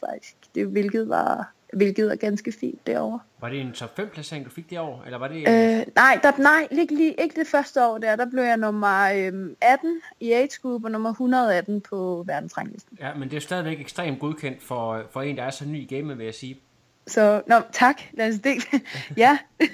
[0.00, 3.20] faktisk, det, hvilket var hvilket er ganske fint derovre.
[3.40, 5.02] Var det en top 5 placering, du fik det år?
[5.06, 5.36] Eller var det...
[5.36, 8.16] Øh, nej, der, nej ikke, lige, ikke det første år der.
[8.16, 12.98] Der blev jeg nummer øh, 18 i age group og nummer 118 på verdensranglisten.
[13.00, 15.94] Ja, men det er stadigvæk ekstremt godkendt for, for en, der er så ny i
[15.94, 16.60] gamet, vil jeg sige.
[17.06, 18.02] Så, nå, tak.
[18.12, 18.82] Lad os det.
[19.16, 19.38] ja.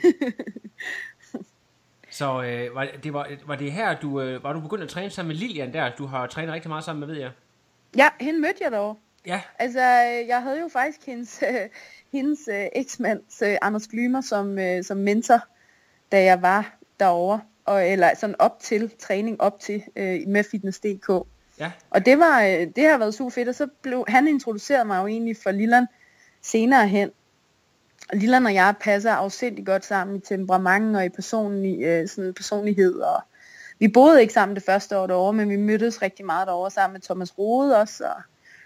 [2.11, 5.11] så øh, var, det var, var det her, du, øh, var du begyndt at træne
[5.11, 5.91] sammen med Lilian der?
[5.99, 7.31] Du har trænet rigtig meget sammen med, ved jeg.
[7.97, 8.99] Ja, hende mødte jeg dog.
[9.27, 9.41] Ja.
[9.59, 9.81] Altså,
[10.29, 11.69] jeg havde jo faktisk hendes, øh,
[12.13, 15.41] hendes øh, eksmands, øh, Anders Glymer, som, øh, som mentor,
[16.13, 17.41] da jeg var derovre.
[17.65, 21.27] Og, eller sådan op til, træning op til, øh, med Fitness.dk.
[21.59, 21.73] Ja.
[21.91, 25.03] Og det, var, øh, det har været super fedt, og så blev, han introducerede mig
[25.03, 25.87] jo egentlig for Lilland
[26.43, 27.11] senere hen,
[28.13, 32.95] Lilland og jeg passer afsindigt godt sammen i temperament og i personlig, øh, sådan personlighed.
[32.95, 33.23] Og
[33.79, 36.93] vi boede ikke sammen det første år derovre, men vi mødtes rigtig meget derovre sammen
[36.93, 38.23] med Thomas Rode også, og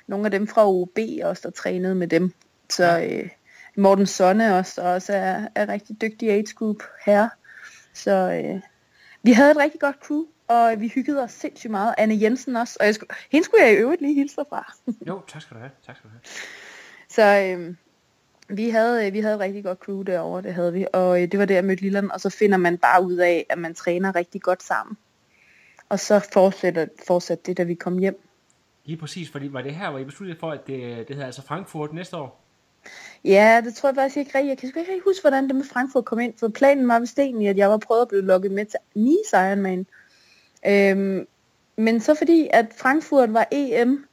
[0.07, 2.33] nogle af dem fra OB også, der trænede med dem.
[2.71, 3.29] Så øh,
[3.77, 7.29] Morten Sonne også, der også er, er rigtig dygtig age group her.
[7.95, 8.61] Så øh,
[9.23, 11.95] vi havde et rigtig godt crew, og vi hyggede os sindssygt meget.
[11.99, 14.75] Anne Jensen også, og jeg skulle, hende skulle jeg i øvrigt lige hilse fra.
[15.07, 15.71] jo, tak skal du have.
[15.87, 16.21] Tak skal du have.
[17.17, 17.75] Så øh,
[18.49, 21.39] vi havde, vi havde et rigtig godt crew derovre, det havde vi, og øh, det
[21.39, 24.17] var der, jeg mødte Lilland, og så finder man bare ud af, at man træner
[24.17, 24.97] rigtig godt sammen.
[25.89, 28.21] Og så fortsætter, fortsatte det, da vi kom hjem.
[28.85, 31.43] Lige præcis, fordi var det her, hvor I besluttede for, at det, det hedder altså
[31.43, 32.43] Frankfurt næste år?
[33.25, 34.63] Ja, det tror jeg faktisk ikke rigtigt.
[34.63, 37.19] Jeg kan ikke rigtig huske, hvordan det med Frankfurt kom ind, for planen var vist
[37.19, 39.87] egentlig, at jeg var prøvet at blive lukket med til Nice Ironman.
[40.67, 41.27] Øhm,
[41.77, 44.07] men så fordi, at Frankfurt var EM,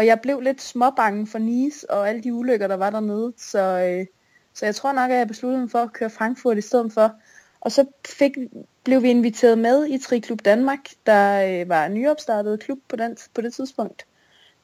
[0.00, 3.32] og jeg blev lidt småbange for Nice og alle de ulykker, der var dernede.
[3.36, 4.06] Så, øh,
[4.54, 7.12] så jeg tror nok, at jeg besluttede mig for at køre Frankfurt i stedet for.
[7.60, 8.36] Og så fik,
[8.84, 13.16] blev vi inviteret med i Triklub Danmark, der øh, var en nyopstartet klub på, den,
[13.34, 14.06] på det tidspunkt,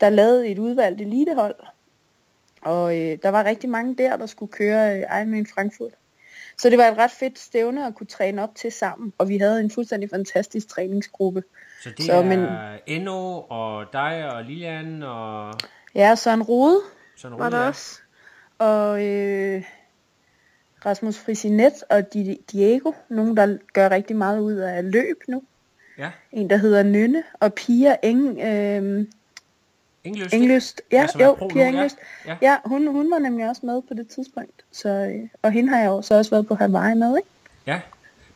[0.01, 1.57] der lavede et udvalgt elitehold.
[2.63, 5.93] Og øh, der var rigtig mange der, der skulle køre øh, Ironman Frankfurt.
[6.59, 9.39] Så det var et ret fedt stævne at kunne træne op til sammen, og vi
[9.39, 11.43] havde en fuldstændig fantastisk træningsgruppe.
[11.83, 12.47] Så det Så, er men-
[12.87, 15.55] Enno og dig og Lilian og
[15.95, 16.81] Ja, Søren Rode
[17.17, 17.53] sådan var noget.
[17.63, 18.01] der også,
[18.59, 19.63] og øh,
[20.87, 25.43] Rasmus Frisinet og Di- Diego, nogen der gør rigtig meget ud af løb nu.
[25.99, 29.07] Ja, En, der hedder Nynne, og Pia Eng, øh,
[30.07, 30.35] Engeløst.
[30.35, 30.83] Engløst.
[30.93, 31.69] Ja, Ja, er jo, Pia ja.
[31.69, 31.97] Engløst.
[32.27, 32.37] Ja.
[32.43, 34.65] Ja, hun, hun var nemlig også med på det tidspunkt.
[34.73, 37.29] Så, øh, og hende har jeg jo så også været på Hawaii med, ikke?
[37.67, 37.81] Ja,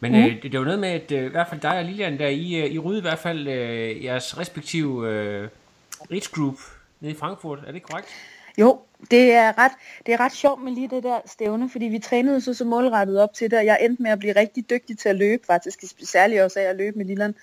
[0.00, 0.18] men mm.
[0.18, 2.28] øh, det, det var noget med, at øh, i hvert fald dig og Lilian, der
[2.28, 5.48] I, øh, I rydde i hvert fald øh, jeres respektive øh,
[6.10, 6.54] age group
[7.00, 7.58] nede i Frankfurt.
[7.66, 8.08] Er det korrekt?
[8.58, 8.78] Jo,
[9.10, 9.72] det er, ret,
[10.06, 13.20] det er ret sjovt med lige det der stævne, fordi vi trænede så så målrettet
[13.20, 15.84] op til det, og jeg endte med at blive rigtig dygtig til at løbe, faktisk
[16.04, 17.34] særligt også af at løbe med Lilland.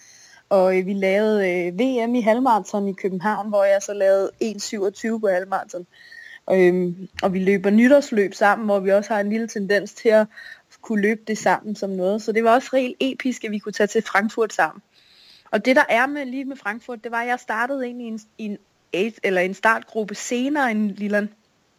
[0.50, 5.20] Og øh, vi lavede øh, VM i halvmarathon i København, hvor jeg så lavede 1.27
[5.20, 5.88] på halvmarathon.
[6.46, 10.10] Og, øhm, og vi løber nytårsløb sammen, hvor vi også har en lille tendens til
[10.10, 10.28] at
[10.82, 12.22] kunne løbe det sammen som noget.
[12.22, 14.82] Så det var også helt episk, at vi kunne tage til Frankfurt sammen.
[15.52, 18.10] Og det der er med lige med Frankfurt, det var, at jeg startede egentlig i
[18.10, 18.58] en, i en,
[18.96, 21.28] eight- eller en startgruppe senere end Lilland.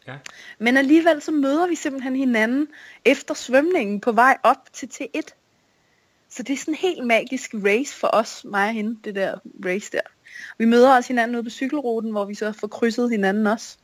[0.06, 0.14] Ja.
[0.58, 2.68] Men alligevel så møder vi simpelthen hinanden
[3.04, 5.37] efter svømningen på vej op til T1.
[6.30, 9.38] Så det er sådan en helt magisk race for os, mig og hende, det der
[9.64, 10.00] race der.
[10.58, 13.76] Vi møder også hinanden ude på cykelruten, hvor vi så får krydset hinanden også.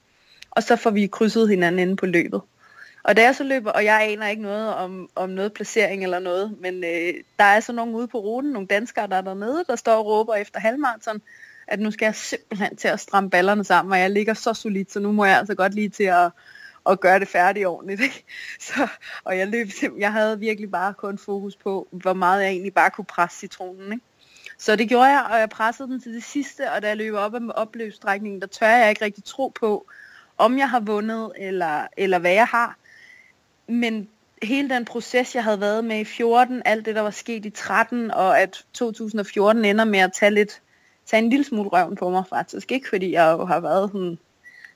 [0.50, 2.40] Og så får vi krydset hinanden inde på løbet.
[3.04, 6.18] Og da jeg så løber, og jeg aner ikke noget om, om noget placering eller
[6.18, 9.64] noget, men øh, der er så nogen ude på ruten, nogle danskere, der er dernede,
[9.68, 11.22] der står og råber efter halvmarathon,
[11.66, 14.92] at nu skal jeg simpelthen til at stramme ballerne sammen, og jeg ligger så solidt,
[14.92, 16.30] så nu må jeg altså godt lige til at,
[16.90, 18.00] at gøre det færdigt ordentligt.
[18.00, 18.24] Ikke?
[18.60, 18.88] Så,
[19.24, 22.74] og jeg løb simpelthen, jeg havde virkelig bare kun fokus på, hvor meget jeg egentlig
[22.74, 23.92] bare kunne presse citronen.
[23.92, 24.04] Ikke?
[24.58, 27.14] Så det gjorde jeg, og jeg pressede den til det sidste, og da jeg løb
[27.14, 29.86] op ad opløbsstrækningen, der tør jeg ikke rigtig tro på,
[30.38, 32.76] om jeg har vundet, eller, eller hvad jeg har.
[33.66, 34.08] Men
[34.42, 37.50] hele den proces, jeg havde været med i 14, alt det, der var sket i
[37.50, 40.60] 13, og at 2014 ender med at tage lidt
[41.06, 42.72] tage en lille smule røven på mig faktisk.
[42.72, 44.18] Ikke fordi jeg jo har været sådan,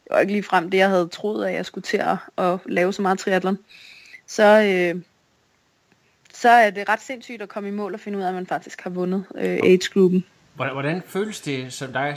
[0.09, 2.59] det var ikke lige frem det, jeg havde troet, at jeg skulle til at, at
[2.67, 3.59] lave så meget triathlon.
[4.27, 5.03] Så, øh,
[6.33, 8.47] så er det ret sindssygt at komme i mål og finde ud af, at man
[8.47, 10.25] faktisk har vundet øh, age-gruppen.
[10.55, 12.09] Hvordan, hvordan føles det som dig,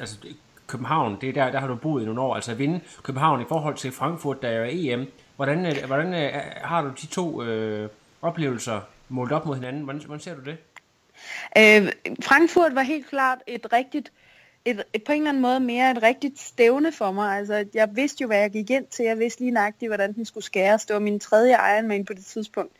[0.00, 0.16] altså
[0.66, 3.40] København, det er der, der har du boet i nogle år, altså at vinde København
[3.40, 5.06] i forhold til Frankfurt, der er EM.
[5.36, 7.88] Hvordan, øh, hvordan øh, har du de to øh,
[8.22, 9.82] oplevelser målt op mod hinanden?
[9.82, 10.56] Hvordan, hvordan ser du det?
[11.58, 14.12] Øh, Frankfurt var helt klart et rigtigt,
[14.64, 17.38] et, et, på en eller anden måde mere et rigtigt stævne for mig.
[17.38, 19.04] Altså, jeg vidste jo, hvad jeg gik ind til.
[19.04, 20.84] Jeg vidste lige nøjagtigt, hvordan den skulle skæres.
[20.84, 22.72] Det var min tredje Ironman på det tidspunkt.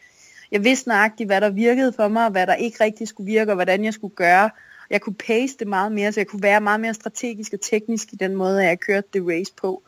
[0.51, 3.53] Jeg vidste nøjagtigt, hvad der virkede for mig, og hvad der ikke rigtig skulle virke,
[3.53, 4.51] og hvordan jeg skulle gøre.
[4.91, 8.13] Jeg kunne pace det meget mere, så jeg kunne være meget mere strategisk og teknisk
[8.13, 9.83] i den måde, at jeg kørte det race på.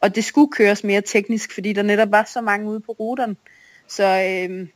[0.00, 3.36] Og det skulle køres mere teknisk, fordi der netop var så mange ude på ruterne.
[3.88, 4.68] Så, øh,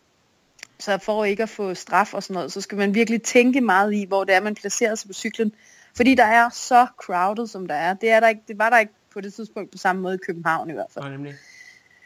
[0.78, 3.94] så for ikke at få straf og sådan noget, så skal man virkelig tænke meget
[3.94, 5.52] i, hvor det er, man placerer sig på cyklen.
[5.96, 7.94] Fordi der er så crowded, som der er.
[7.94, 10.24] Det, er der ikke, det var der ikke på det tidspunkt på samme måde i
[10.26, 11.04] København i hvert fald.
[11.04, 11.34] Nå, nemlig.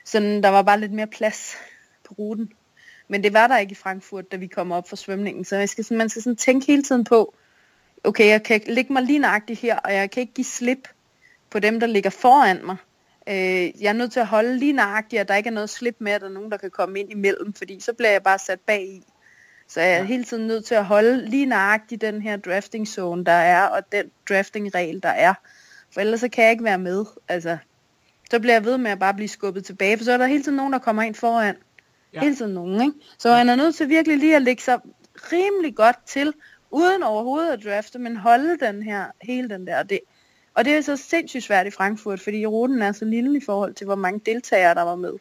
[0.05, 1.57] Sådan, der var bare lidt mere plads
[2.05, 2.53] på ruten.
[3.09, 5.45] Men det var der ikke i Frankfurt, da vi kom op for svømningen.
[5.45, 7.35] Så jeg skal sådan, man skal sådan tænke hele tiden på,
[8.05, 10.89] okay, jeg kan lægge mig lige nøjagtigt her, og jeg kan ikke give slip
[11.51, 12.77] på dem, der ligger foran mig.
[13.29, 15.97] Øh, jeg er nødt til at holde lige nøjagtigt, at der ikke er noget slip
[15.99, 18.39] med, at der er nogen, der kan komme ind imellem, fordi så bliver jeg bare
[18.39, 19.03] sat bag i.
[19.71, 23.25] Så jeg er hele tiden nødt til at holde lige nøjagtigt den her drafting zone,
[23.25, 25.35] der er, og den drafting regel, der er.
[25.91, 27.05] For ellers så kan jeg ikke være med.
[27.29, 27.59] Altså,
[28.31, 30.43] så bliver jeg ved med at bare blive skubbet tilbage, for så er der hele
[30.43, 31.55] tiden nogen, der kommer ind foran.
[32.13, 32.19] Ja.
[32.19, 32.21] Ja.
[32.21, 32.93] Hele tiden nogen, ikke?
[33.19, 34.79] Så han er nødt til virkelig lige at lægge sig
[35.15, 36.33] rimelig godt til,
[36.71, 39.83] uden overhovedet at drafte, men holde den her, hele den der.
[39.83, 40.01] Det,
[40.55, 43.75] og det er så sindssygt svært i Frankfurt, fordi ruten er så lille i forhold
[43.75, 45.13] til, hvor mange deltagere der var med.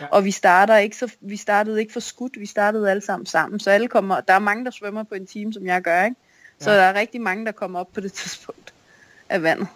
[0.00, 0.06] Ja.
[0.06, 3.60] Og vi, starter ikke så, vi startede ikke for skudt, vi startede alle sammen sammen.
[3.60, 6.16] Så alle kommer, der er mange, der svømmer på en time, som jeg gør, ikke?
[6.58, 6.76] Så ja.
[6.76, 8.74] der er rigtig mange, der kommer op på det tidspunkt
[9.28, 9.68] af vandet.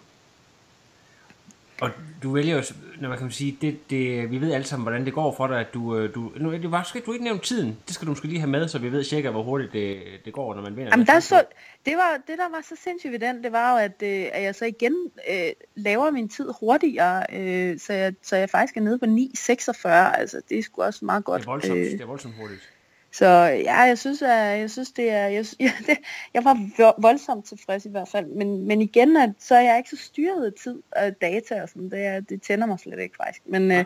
[1.81, 1.91] Og
[2.23, 2.63] du vælger jo,
[3.01, 5.59] når man kan sige, det, det, vi ved alle sammen, hvordan det går for dig,
[5.59, 8.11] at du, øh, du, nu, det var, skal du ikke nævne tiden, det skal du
[8.11, 10.75] måske lige have med, så vi ved cirka, hvor hurtigt det, det går, når man
[10.75, 10.91] vinder.
[10.91, 11.43] Jamen der så,
[11.85, 14.43] det, var, det der var så sindssygt ved den, det var jo, at, øh, at
[14.43, 14.95] jeg så igen
[15.29, 19.87] øh, laver min tid hurtigere, øh, så, jeg, så jeg faktisk er nede på 9.46,
[20.19, 21.41] altså det er sgu også meget godt.
[21.41, 22.74] Det er voldsomt, Øh, det er voldsomt hurtigt.
[23.17, 23.25] Så
[23.65, 25.97] ja, jeg synes, at, jeg synes det er, jeg, jeg, det,
[26.33, 29.77] jeg var vo- voldsomt tilfreds i hvert fald, men, men igen, at, så er jeg
[29.77, 32.99] ikke så styret af tid og data og sådan, det, er, det tænder mig slet
[32.99, 33.85] ikke faktisk, men, øh,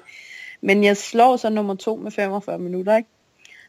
[0.61, 3.09] men jeg slår så nummer to med 45 minutter, ikke?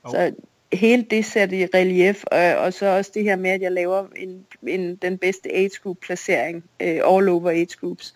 [0.04, 0.10] Jo.
[0.10, 0.32] Så
[0.72, 4.06] hele det sat i relief, og, og så også det her med, at jeg laver
[4.16, 8.14] en, en, den bedste age group placering, øh, all over age groups,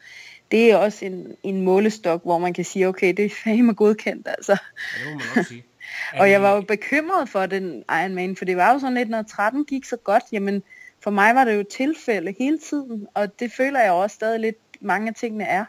[0.50, 4.28] det er også en, en målestok, hvor man kan sige, okay, det er fandme godkendt,
[4.28, 4.52] altså.
[4.52, 5.64] Ja, det må man også sige.
[6.18, 9.22] og jeg var jo bekymret for den Ironman, for det var jo sådan lidt, når
[9.22, 10.62] 13 gik så godt, jamen
[11.00, 14.56] for mig var det jo tilfælde hele tiden, og det føler jeg også stadig lidt,
[14.80, 15.64] mange af tingene er.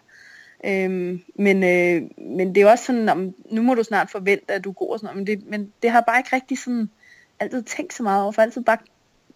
[0.65, 4.63] Øhm, men, øh, men det er også sådan, om, nu må du snart forvente, at
[4.63, 6.89] du går og sådan noget, men det, men det har bare ikke rigtig sådan,
[7.39, 8.77] altid tænkt så meget over, for altid bare,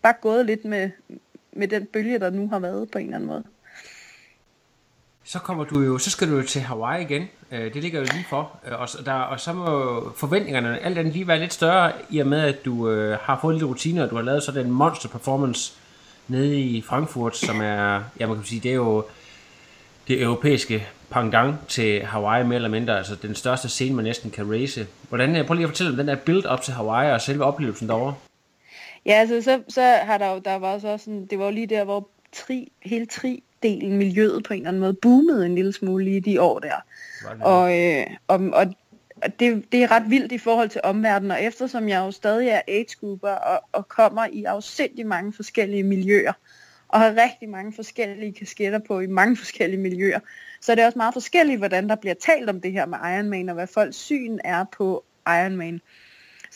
[0.01, 0.89] bare gået lidt med,
[1.53, 3.43] med den bølge, der nu har været på en eller anden måde.
[5.29, 7.29] Så kommer du jo, så skal du jo til Hawaii igen.
[7.51, 8.59] Øh, det ligger jo lige for.
[8.67, 12.27] Øh, og, der, og så må forventningerne alt andet lige være lidt større, i og
[12.27, 15.09] med at du øh, har fået lidt rutiner, og du har lavet sådan en monster
[15.09, 15.73] performance
[16.27, 19.05] nede i Frankfurt, som er, ja man kan sige, det er jo
[20.07, 24.51] det europæiske pangang til Hawaii mere eller mindre, altså den største scene, man næsten kan
[24.51, 24.87] race.
[25.09, 27.43] Hvordan, øh, prøv lige at fortælle om den der build op til Hawaii og selve
[27.43, 28.15] oplevelsen derovre.
[29.05, 31.67] Ja, altså så, så har der jo, der var så sådan, det var jo lige
[31.67, 33.05] der, hvor tri, hele
[33.63, 36.85] tri-delen, miljøet på en eller anden måde, boomede en lille smule lige de år der.
[37.41, 38.65] Og, øh, og, og
[39.39, 42.61] det, det er ret vildt i forhold til omverdenen, og eftersom jeg jo stadig er
[42.67, 46.33] age grouper og, og kommer i afsindig mange forskellige miljøer,
[46.87, 50.19] og har rigtig mange forskellige kasketter på i mange forskellige miljøer,
[50.61, 53.49] så er det også meget forskelligt, hvordan der bliver talt om det her med Ironman,
[53.49, 55.81] og hvad folks syn er på Ironman.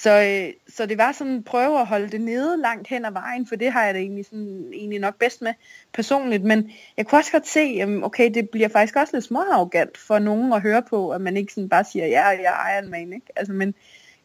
[0.03, 3.11] Så, øh, så det var sådan at prøve at holde det nede langt hen ad
[3.11, 5.53] vejen, for det har jeg det egentlig, sådan, egentlig nok bedst med
[5.93, 6.43] personligt.
[6.43, 10.19] Men jeg kunne også godt se, at okay, det bliver faktisk også lidt småarrogant for
[10.19, 13.13] nogen at høre på, at man ikke sådan bare siger, ja, jeg er Iron Man.
[13.13, 13.25] Ikke?
[13.35, 13.75] Altså, men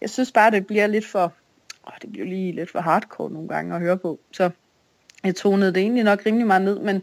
[0.00, 1.32] jeg synes bare, det bliver lidt for,
[1.86, 4.20] åh, det bliver lige lidt for hardcore nogle gange at høre på.
[4.32, 4.50] Så
[5.24, 7.02] jeg tonede det egentlig nok rimelig meget ned, men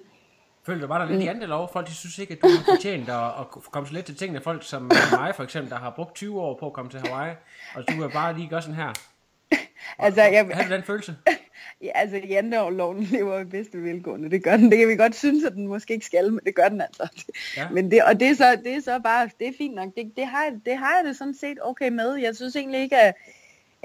[0.65, 1.69] Følte du, var der lidt i andet lov?
[1.73, 4.41] Folk de synes ikke, at du har fortjent at, at komme så lidt til tingene.
[4.41, 7.35] Folk som mig for eksempel, der har brugt 20 år på at komme til Hawaii,
[7.75, 8.93] og du er bare lige gør sådan her.
[9.99, 10.49] altså, jeg...
[10.53, 11.15] Har du den følelse?
[11.83, 14.29] ja, altså janteloven lever i bedste velgående.
[14.29, 14.71] Det gør den.
[14.71, 17.25] Det kan vi godt synes, at den måske ikke skal, men det gør den altså.
[17.57, 17.69] Ja.
[17.75, 19.95] Men det, og det er, så, det er så bare, det er fint nok.
[19.95, 22.15] Det, det, har, det har jeg det sådan set okay med.
[22.15, 23.15] Jeg synes egentlig ikke, at...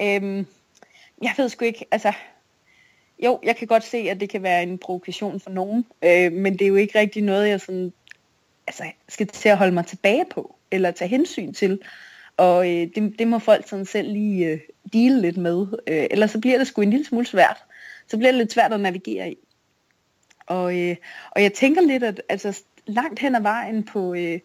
[0.00, 0.46] Øhm,
[1.22, 2.12] jeg ved sgu ikke, altså
[3.24, 6.52] jo, jeg kan godt se, at det kan være en provokation for nogen, øh, men
[6.52, 7.92] det er jo ikke rigtig noget, jeg sådan,
[8.66, 11.80] altså, skal til at holde mig tilbage på, eller tage hensyn til.
[12.36, 14.60] Og øh, det, det må folk sådan selv lige øh,
[14.92, 17.64] dele lidt med, øh, ellers så bliver det sgu en lille smule svært.
[18.08, 19.36] Så bliver det lidt svært at navigere i.
[20.46, 20.96] Og, øh,
[21.30, 24.40] og jeg tænker lidt, at altså, langt hen ad vejen på, øh,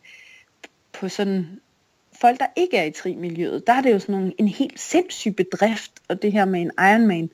[0.93, 1.59] på sådan
[2.21, 5.35] folk, der ikke er i tri-miljøet, der er det jo sådan nogle, en helt sindssyg
[5.35, 7.29] bedrift, og det her med en Ironman,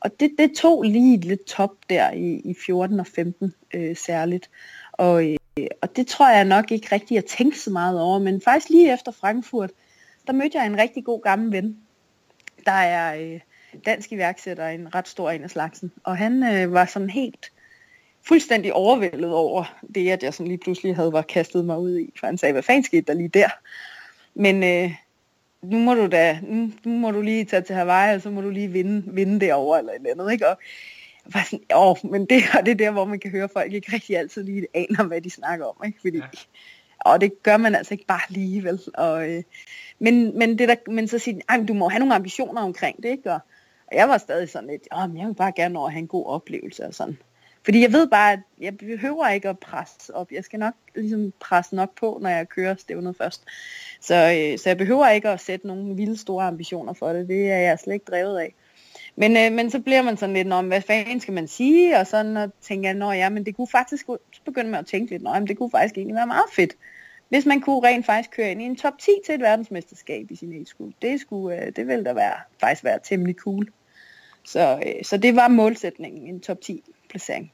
[0.00, 4.50] og det, det tog lige lidt top der i, i 14 og 15 øh, særligt.
[4.92, 5.36] Og, øh,
[5.82, 8.18] og det tror jeg nok ikke rigtig at tænke så meget over.
[8.18, 9.70] Men faktisk lige efter Frankfurt,
[10.26, 11.78] der mødte jeg en rigtig god gammel ven,
[12.66, 13.40] der er øh,
[13.86, 15.92] dansk iværksætter, en ret stor en af slagsen.
[16.04, 17.52] Og han øh, var sådan helt
[18.28, 22.12] fuldstændig overvældet over det, at jeg sådan lige pludselig havde var kastet mig ud i.
[22.20, 23.48] For han sagde, hvad fanden skete der lige der?
[24.34, 24.94] Men øh,
[25.62, 28.40] nu må du da, nu, nu må du lige tage til Hawaii, og så må
[28.40, 30.48] du lige vinde, vinde derovre eller et eller andet, ikke?
[30.48, 30.58] Og
[31.24, 33.72] jeg var sådan, åh, men det, og det er der, hvor man kan høre, folk
[33.72, 36.00] ikke rigtig altid lige aner, hvad de snakker om, ikke?
[36.00, 36.24] Fordi, ja.
[36.98, 38.80] og det gør man altså ikke bare lige, vel?
[38.94, 39.42] Og, øh,
[39.98, 43.08] men, men, det der, men så siger de, du må have nogle ambitioner omkring det,
[43.08, 43.32] ikke?
[43.32, 43.40] Og,
[43.86, 46.08] og jeg var stadig sådan lidt, åh, men jeg vil bare gerne over have en
[46.08, 47.18] god oplevelse og sådan.
[47.64, 50.32] Fordi jeg ved bare, at jeg behøver ikke at presse op.
[50.32, 53.44] Jeg skal nok ligesom presse nok på, når jeg kører stævnet først.
[54.00, 57.28] Så, øh, så jeg behøver ikke at sætte nogle vilde store ambitioner for det.
[57.28, 58.54] Det er jeg slet ikke drevet af.
[59.16, 61.98] Men, øh, men så bliver man sådan lidt, om hvad fanden skal man sige?
[61.98, 64.86] Og sådan og tænker jeg, nå ja, men det kunne faktisk, så begynder man at
[64.86, 66.76] tænke lidt, men det kunne faktisk egentlig være meget fedt.
[67.28, 70.36] Hvis man kunne rent faktisk køre ind i en top 10 til et verdensmesterskab i
[70.36, 70.64] sin e
[71.02, 73.68] Det, skulle, øh, det ville da være, faktisk være temmelig cool.
[74.48, 77.52] Så, øh, så det var målsætningen, en top 10 placering.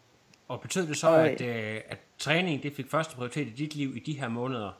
[0.49, 3.75] Og betød det så, og, at, øh, at træning det fik første prioritet i dit
[3.75, 4.71] liv i de her måneder?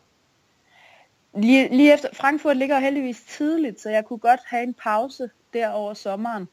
[1.37, 5.69] Lige, lige efter, Frankfurt ligger heldigvis tidligt, så jeg kunne godt have en pause der
[5.69, 6.49] over sommeren.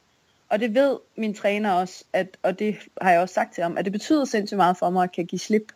[0.50, 3.78] Og det ved min træner også, at, og det har jeg også sagt til ham,
[3.78, 5.72] at det betyder sindssygt meget for mig at kan give slip,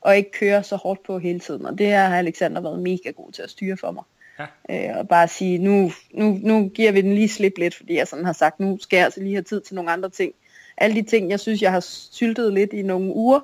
[0.00, 1.66] og ikke køre så hårdt på hele tiden.
[1.66, 4.04] Og det har Alexander været mega god til at styre for mig.
[4.38, 4.46] Ja.
[4.90, 8.08] Øh, og bare sige, nu, nu, nu giver vi den lige slip lidt, fordi jeg
[8.08, 10.34] sådan har sagt, nu skal jeg altså lige have tid til nogle andre ting
[10.76, 13.40] alle de ting, jeg synes, jeg har syltet lidt i nogle uger,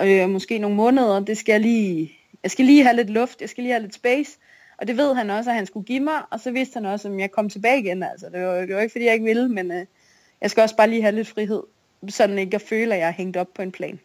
[0.00, 3.48] øh, måske nogle måneder, det skal jeg lige, jeg skal lige have lidt luft, jeg
[3.48, 4.38] skal lige have lidt space,
[4.78, 7.08] og det ved han også, at han skulle give mig, og så vidste han også,
[7.08, 9.48] at jeg kom tilbage igen, altså, det var, det var ikke, fordi jeg ikke ville,
[9.48, 9.86] men øh,
[10.40, 11.62] jeg skal også bare lige have lidt frihed,
[12.08, 14.00] sådan ikke at føle, at jeg er hængt op på en plan.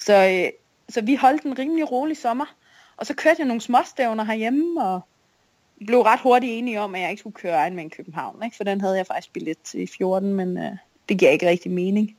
[0.00, 0.50] Så, øh,
[0.88, 2.56] så vi holdt en rimelig rolig sommer,
[2.96, 5.00] og så kørte jeg nogle småstævner herhjemme, og
[5.86, 8.56] blev ret hurtigt enige om, at jeg ikke skulle køre med i København, ikke?
[8.56, 10.72] for den havde jeg faktisk billet til i 14, men øh,
[11.08, 12.16] det giver ikke rigtig mening.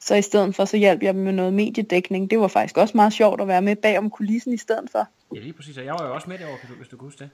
[0.00, 2.30] Så i stedet for, så hjalp jeg dem med noget mediedækning.
[2.30, 5.08] Det var faktisk også meget sjovt at være med bag om kulissen i stedet for.
[5.34, 5.78] Ja, lige præcis.
[5.78, 7.30] Og jeg var jo også med derovre, hvis du kan huske det.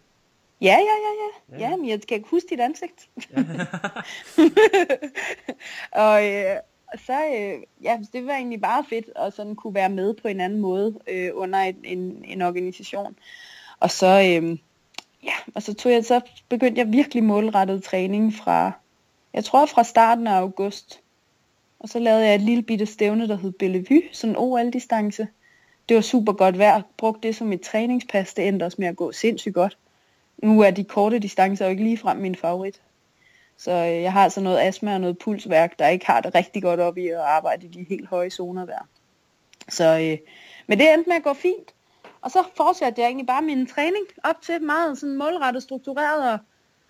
[0.60, 1.68] Ja, ja, ja, ja.
[1.68, 3.08] Ja, men jeg kan ikke huske dit ansigt.
[3.32, 3.44] Ja.
[6.04, 6.56] og øh,
[7.06, 10.40] så, øh, ja, det var egentlig bare fedt at sådan kunne være med på en
[10.40, 13.16] anden måde øh, under en, en, en organisation.
[13.80, 14.58] Og så, øh,
[15.28, 18.72] ja, og så tog jeg, så begyndte jeg virkelig målrettet træning fra,
[19.34, 21.00] jeg tror fra starten af august.
[21.78, 25.28] Og så lavede jeg et lille bitte stævne, der hed Bellevue, sådan en OL-distance.
[25.88, 26.82] Det var super godt vejr.
[26.96, 28.34] Brugte det som et træningspas.
[28.34, 29.78] Det endte også med at gå sindssygt godt.
[30.38, 32.80] Nu er de korte distancer jo ikke ligefrem min favorit.
[33.56, 36.62] Så øh, jeg har altså noget astma og noget pulsværk, der ikke har det rigtig
[36.62, 38.88] godt op i at arbejde i de helt høje zoner der.
[39.68, 40.18] Så, øh,
[40.66, 41.74] men det endte med at gå fint.
[42.20, 46.38] Og så fortsatte jeg egentlig bare min træning op til meget sådan målrettet struktureret og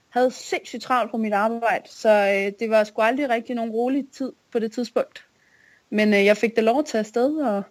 [0.08, 1.88] havde sindssygt travlt på mit arbejde.
[1.88, 5.24] Så øh, det var sgu aldrig rigtig nogen rolig tid på det tidspunkt.
[5.90, 7.62] Men øh, jeg fik det lov at tage afsted og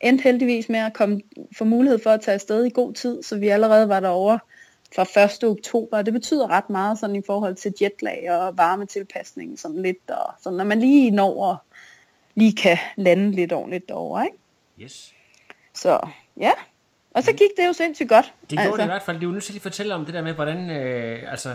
[0.00, 1.20] endte heldigvis med at komme,
[1.58, 4.38] få mulighed for at tage afsted i god tid, så vi allerede var derovre
[4.94, 5.44] fra 1.
[5.44, 6.02] oktober.
[6.02, 10.56] Det betyder ret meget sådan i forhold til jetlag og varmetilpasning sådan lidt, og sådan,
[10.56, 11.56] når man lige når og
[12.34, 14.36] lige kan lande lidt ordentligt derovre, ikke?
[14.80, 15.14] Yes.
[15.74, 16.08] Så
[16.40, 16.50] ja,
[17.14, 18.32] og så gik det jo sindssygt godt.
[18.40, 18.76] Det gjorde altså.
[18.76, 19.16] det i hvert fald.
[19.16, 21.54] Det er jo nødt til at fortælle om det der med, hvordan øh, altså,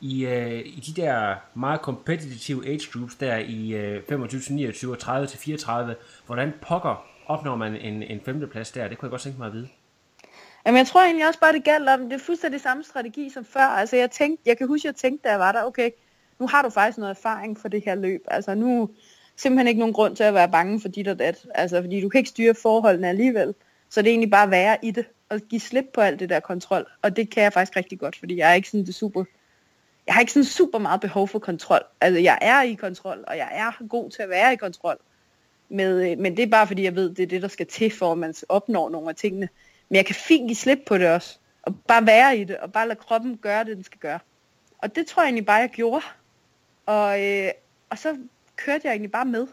[0.00, 4.92] i, øh, i de der meget kompetitive age groups der i øh, 25 til 29
[4.92, 5.94] og 30 til 34,
[6.26, 8.88] hvordan pokker opnår man en, en femteplads der?
[8.88, 9.68] Det kunne jeg godt tænke mig at vide.
[10.66, 13.44] Jamen, jeg tror egentlig også bare, det gælder om, det er fuldstændig samme strategi som
[13.44, 13.60] før.
[13.60, 15.90] Altså, jeg, tænkte, jeg kan huske, jeg tænkte, da jeg var der, okay,
[16.38, 18.24] nu har du faktisk noget erfaring for det her løb.
[18.26, 18.90] Altså, nu
[19.36, 21.46] simpelthen ikke nogen grund til at være bange for dit og dat.
[21.54, 23.54] Altså, fordi du kan ikke styre forholdene alligevel.
[23.90, 26.28] Så det er egentlig bare at være i det, og give slip på alt det
[26.28, 26.86] der kontrol.
[27.02, 29.24] Og det kan jeg faktisk rigtig godt, fordi jeg er ikke sådan det super...
[30.06, 31.80] Jeg har ikke sådan super meget behov for kontrol.
[32.00, 34.98] Altså, jeg er i kontrol, og jeg er god til at være i kontrol.
[35.68, 37.90] Med, øh, men det er bare fordi, jeg ved, det er det, der skal til,
[37.90, 39.48] for at man opnår nogle af tingene.
[39.88, 41.38] Men jeg kan fint give slip på det også.
[41.62, 44.18] Og bare være i det, og bare lade kroppen gøre det, den skal gøre.
[44.78, 46.04] Og det tror jeg egentlig bare, jeg gjorde.
[46.86, 47.50] Og, øh,
[47.90, 48.16] og så
[48.56, 49.46] kørte jeg egentlig bare med.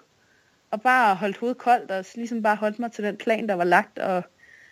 [0.71, 3.63] Og bare holdt hovedet koldt, og ligesom bare holdt mig til den plan, der var
[3.63, 3.99] lagt.
[3.99, 4.23] Og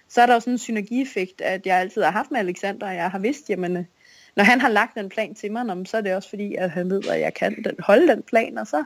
[0.07, 2.95] så er der jo sådan en synergieffekt, at jeg altid har haft med Alexander, og
[2.95, 3.83] jeg har vidst, jamen, øh,
[4.35, 6.89] når han har lagt den plan til mig, så er det også fordi, at han
[6.89, 8.83] ved, at jeg kan den, holde den plan, og så,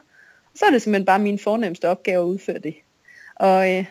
[0.55, 2.75] så er det simpelthen bare min fornemmeste opgave at udføre det.
[3.35, 3.85] Og, øh,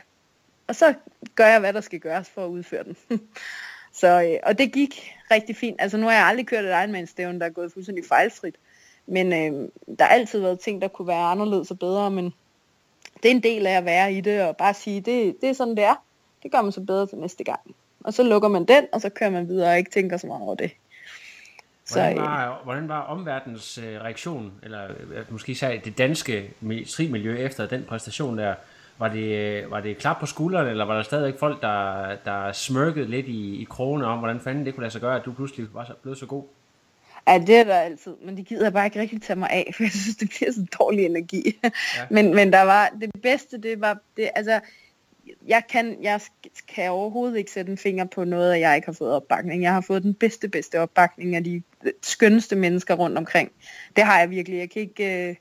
[0.66, 0.94] og så
[1.35, 2.96] gør jeg, hvad der skal gøres for at udføre den.
[4.00, 5.76] så, øh, og det gik rigtig fint.
[5.81, 8.55] Altså nu har jeg aldrig kørt et Ironman-stævn, der er gået fuldstændig fejlfrit.
[9.07, 12.35] Men øh, der har altid været ting, der kunne være anderledes og bedre, men
[13.22, 15.52] det er en del af at være i det, og bare sige, det, det er
[15.52, 15.94] sådan, det er.
[16.42, 17.61] Det gør man så bedre til næste gang.
[18.05, 20.42] Og så lukker man den, og så kører man videre og ikke tænker så meget
[20.42, 20.70] over det.
[21.92, 27.38] Hvordan var, så, hvordan var omverdens øh, reaktion, eller øh, måske især det danske miljø
[27.38, 28.55] efter den præstation der?
[28.98, 33.07] Var det, var det klap på skulderen, eller var der stadigvæk folk, der, der smørkede
[33.07, 35.66] lidt i, i krogene om, hvordan fanden det kunne lade sig gøre, at du pludselig
[35.74, 36.44] var så, blevet så god?
[37.29, 39.71] Ja, det er der altid, men det gider jeg bare ikke rigtig tage mig af,
[39.77, 41.59] for jeg synes, det bliver så dårlig energi.
[41.65, 41.71] Ja.
[42.11, 44.61] men, men der var, det bedste, det var, det, altså,
[45.47, 46.21] jeg kan, jeg
[46.75, 49.62] kan overhovedet ikke sætte en finger på noget, at jeg ikke har fået opbakning.
[49.62, 51.62] Jeg har fået den bedste, bedste opbakning af de
[52.03, 53.53] skønneste mennesker rundt omkring.
[53.97, 54.59] Det har jeg virkelig.
[54.59, 55.37] Jeg kan ikke, øh,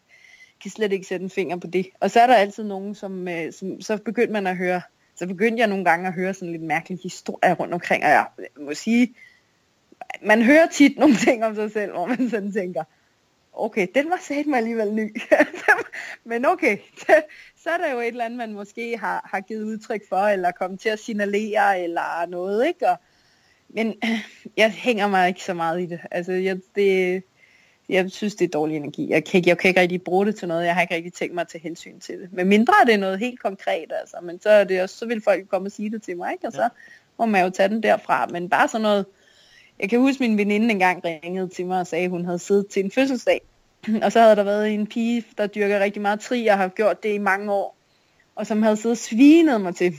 [0.61, 1.89] kan slet ikke sætte en finger på det.
[1.99, 4.81] Og så er der altid nogen, som, øh, som så begynder man at høre,
[5.15, 8.25] så begyndte jeg nogle gange at høre sådan lidt mærkelige historier rundt omkring, og jeg
[8.59, 9.15] må sige,
[10.21, 12.83] man hører tit nogle ting om sig selv, hvor man sådan tænker,
[13.53, 15.21] okay, den var sat mig alligevel ny.
[16.23, 16.77] Men okay,
[17.63, 20.51] så er der jo et eller andet, man måske har, har givet udtryk for, eller
[20.51, 22.89] kommet til at signalere, eller noget, ikke?
[22.89, 22.97] Og,
[23.69, 23.93] men
[24.57, 25.99] jeg hænger mig ikke så meget i det.
[26.11, 27.23] Altså, jeg, det,
[27.89, 29.09] jeg synes, det er dårlig energi.
[29.09, 30.65] Jeg kan, ikke, jeg kan ikke rigtig bruge det til noget.
[30.65, 32.33] Jeg har ikke rigtig tænkt mig at tage hensyn til det.
[32.33, 34.17] Men mindre er det noget helt konkret, altså.
[34.23, 36.47] Men så, er det også, så vil folk komme og sige det til mig, ikke?
[36.47, 36.69] Og så
[37.19, 38.25] må man jo tage den derfra.
[38.25, 39.05] Men bare sådan noget...
[39.79, 42.67] Jeg kan huske, min veninde engang ringede til mig og sagde, at hun havde siddet
[42.67, 43.41] til en fødselsdag.
[44.03, 47.03] Og så havde der været en pige, der dyrker rigtig meget tri, og har gjort
[47.03, 47.77] det i mange år.
[48.35, 49.93] Og som havde siddet og svinet mig til.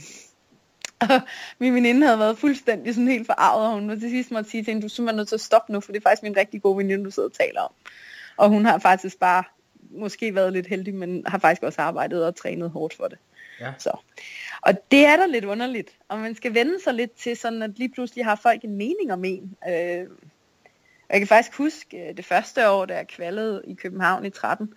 [0.99, 1.21] Og
[1.59, 4.63] min veninde havde været fuldstændig sådan helt forarvet, og hun var til sidst måtte sige
[4.63, 6.37] til hende, du er simpelthen nødt til at stoppe nu, for det er faktisk min
[6.37, 7.71] rigtig gode veninde, du sidder og taler om.
[8.37, 9.43] Og hun har faktisk bare
[9.91, 13.17] måske været lidt heldig, men har faktisk også arbejdet og trænet hårdt for det.
[13.59, 13.73] Ja.
[13.77, 13.91] Så.
[14.61, 17.77] Og det er da lidt underligt, og man skal vende sig lidt til sådan, at
[17.77, 19.57] lige pludselig har folk en mening om en.
[19.69, 20.07] Øh,
[21.09, 24.73] jeg kan faktisk huske øh, det første år, da jeg kvalede i København i 13,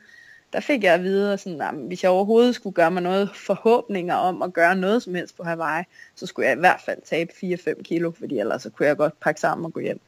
[0.53, 4.15] der fik jeg at vide, sådan, at hvis jeg overhovedet skulle gøre mig noget forhåbninger
[4.15, 7.33] om at gøre noget som helst på Hawaii, så skulle jeg i hvert fald tabe
[7.33, 10.01] 4-5 kilo, fordi ellers så kunne jeg godt pakke sammen og gå hjem.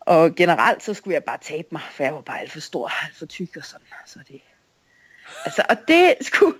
[0.00, 3.04] Og generelt så skulle jeg bare tabe mig, for jeg var bare alt for stor,
[3.04, 3.86] alt for tyk og sådan.
[4.06, 4.40] Så det,
[5.44, 6.54] Altså, og det skulle,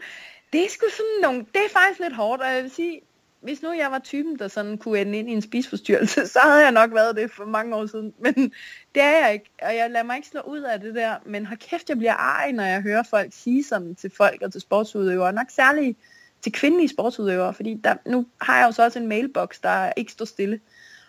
[0.53, 3.01] det er sgu sådan nogle, det er faktisk lidt hårdt, og jeg vil sige,
[3.41, 6.63] hvis nu jeg var typen, der sådan kunne ende ind i en spisforstyrrelse, så havde
[6.63, 8.15] jeg nok været det for mange år siden.
[8.19, 8.35] Men
[8.95, 11.17] det er jeg ikke, og jeg lader mig ikke slå ud af det der.
[11.27, 14.53] Men har kæft, jeg bliver ej, når jeg hører folk sige sådan til folk og
[14.53, 15.33] til sportsudøvere.
[15.33, 15.99] Nok særligt
[16.43, 20.13] til kvindelige sportsudøvere, fordi der, nu har jeg jo så også en mailbox, der ikke
[20.13, 20.61] står stille.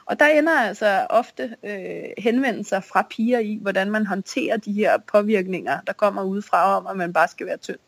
[0.06, 4.98] Og der ender altså ofte øh, henvendelser fra piger i, hvordan man håndterer de her
[4.98, 7.80] påvirkninger, der kommer udefra om, at man bare skal være tynd.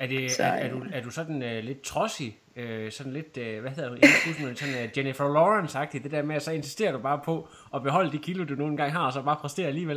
[0.00, 3.36] Er, det, så, er, er, du, er du sådan uh, lidt trodsig, uh, sådan lidt,
[3.36, 3.96] uh, hvad hedder du,
[4.56, 8.12] sådan uh, Jennifer Lawrence-agtig, det der med, at så insisterer du bare på at beholde
[8.12, 9.96] de kilo, du nogle gange har, og så bare præstere alligevel?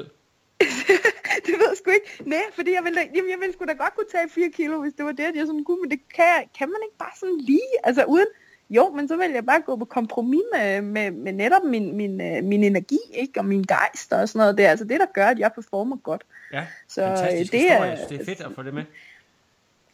[1.46, 2.30] det ved jeg sgu ikke.
[2.30, 4.94] Nej, fordi jeg ville, jamen, jeg ville sgu da godt kunne tage 4 kilo, hvis
[4.94, 7.38] det var det, at jeg sådan kunne, men det kan, kan man ikke bare sådan
[7.38, 8.28] lige, altså uden,
[8.70, 12.18] jo, men så vil jeg bare gå på kompromis med, med, med netop min, min,
[12.50, 13.40] min energi, ikke?
[13.40, 14.58] Og min gejst og sådan noget.
[14.58, 16.24] Det er altså det, der gør, at jeg performer godt.
[16.54, 18.84] Ja, så fantastisk det er, det er fedt at få det med.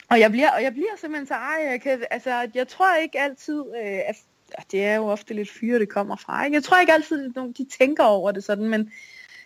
[0.09, 3.19] Og jeg bliver, og jeg bliver simpelthen så, ej, jeg, kan, altså, jeg tror ikke
[3.19, 3.99] altid, øh,
[4.57, 6.45] at det er jo ofte lidt fyre, det kommer fra.
[6.45, 6.55] Ikke?
[6.55, 8.91] Jeg tror ikke altid, at de tænker over det sådan, men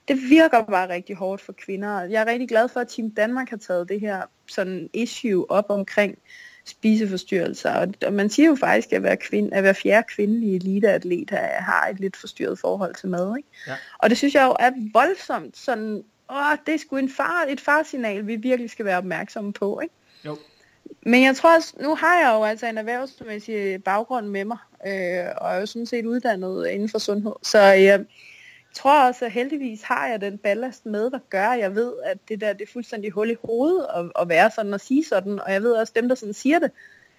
[0.08, 2.02] det virker bare rigtig hårdt for kvinder.
[2.02, 5.66] Jeg er rigtig glad for, at Team Danmark har taget det her sådan issue op
[5.70, 6.18] omkring
[6.66, 7.92] spiseforstyrrelser.
[8.06, 12.00] Og man siger jo faktisk, at hver, kvinde, at hver fjerde kvindelige eliteatlet har et
[12.00, 13.38] lidt forstyrret forhold til mad.
[13.38, 13.50] Ikke?
[13.68, 13.76] Ja.
[13.98, 17.62] Og det synes jeg jo er voldsomt sådan, åh, det er sgu en far, et
[17.62, 19.80] farsignal, vi virkelig skal være opmærksomme på.
[19.80, 19.96] Ikke?
[20.26, 20.38] Jo.
[21.06, 25.26] Men jeg tror også, nu har jeg jo altså en erhvervsmæssig baggrund med mig, øh,
[25.38, 27.34] og er jo sådan set uddannet inden for sundhed.
[27.42, 28.06] Så jeg
[28.74, 32.18] tror også, at heldigvis har jeg den ballast med, der gør, at jeg ved, at
[32.30, 35.40] det der det er fuldstændig hul i hovedet at, at være sådan og sige sådan.
[35.40, 36.72] Og jeg ved også, dem der sådan siger det,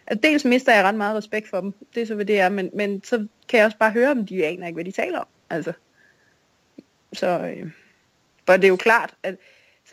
[0.06, 2.48] at dels mister jeg ret meget respekt for dem, det er så hvad det er,
[2.48, 5.18] men, men så kan jeg også bare høre dem, de aner ikke, hvad de taler
[5.18, 5.26] om.
[5.50, 5.72] Altså.
[7.12, 7.70] Så, øh,
[8.46, 9.34] for det er jo klart, at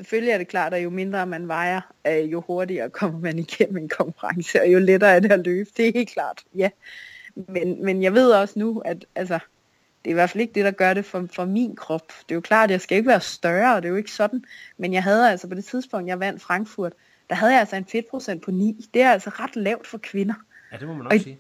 [0.02, 3.78] selvfølgelig er det klart, at jo mindre man vejer, øh, jo hurtigere kommer man igennem
[3.78, 5.70] en konkurrence, og jo lettere er det at løbe.
[5.78, 6.70] Det er helt klart, ja.
[7.36, 9.40] Men, men jeg ved også nu, at altså,
[10.04, 12.08] det er i hvert fald ikke det, der gør det for, for min krop.
[12.08, 14.12] Det er jo klart, at jeg skal ikke være større, og det er jo ikke
[14.12, 14.44] sådan.
[14.78, 16.94] Men jeg havde altså på det tidspunkt, jeg vandt Frankfurt,
[17.30, 18.90] der havde jeg altså en fedtprocent på 9.
[18.94, 20.34] Det er altså ret lavt for kvinder.
[20.72, 21.40] Ja, det må man også og, sige.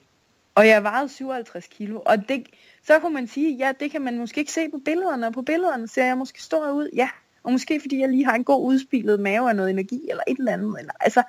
[0.55, 2.47] Og jeg vejede 57 kilo, og det,
[2.83, 5.41] så kunne man sige, ja, det kan man måske ikke se på billederne, og på
[5.41, 7.09] billederne ser jeg måske stor ud, ja,
[7.43, 10.37] og måske fordi jeg lige har en god udspillet mave af noget energi, eller et
[10.37, 10.75] eller andet.
[10.79, 11.23] Eller, altså,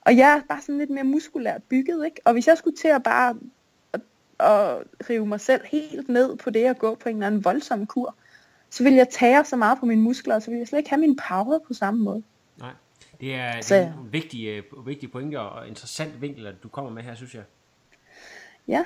[0.00, 2.20] og jeg er bare sådan lidt mere muskulært bygget, ikke?
[2.24, 3.36] Og hvis jeg skulle til at bare
[3.92, 4.00] at,
[4.38, 7.86] at rive mig selv helt ned på det at gå på en eller anden voldsom
[7.86, 8.14] kur,
[8.70, 11.00] så vil jeg tage så meget på mine muskler, så vil jeg slet ikke have
[11.00, 12.22] min power på samme måde.
[12.58, 12.70] Nej,
[13.20, 16.68] det er, så, det er en vigtig, øh, vigtig pointe og interessant vinkel, at du
[16.68, 17.42] kommer med her, synes jeg.
[18.68, 18.84] Ja,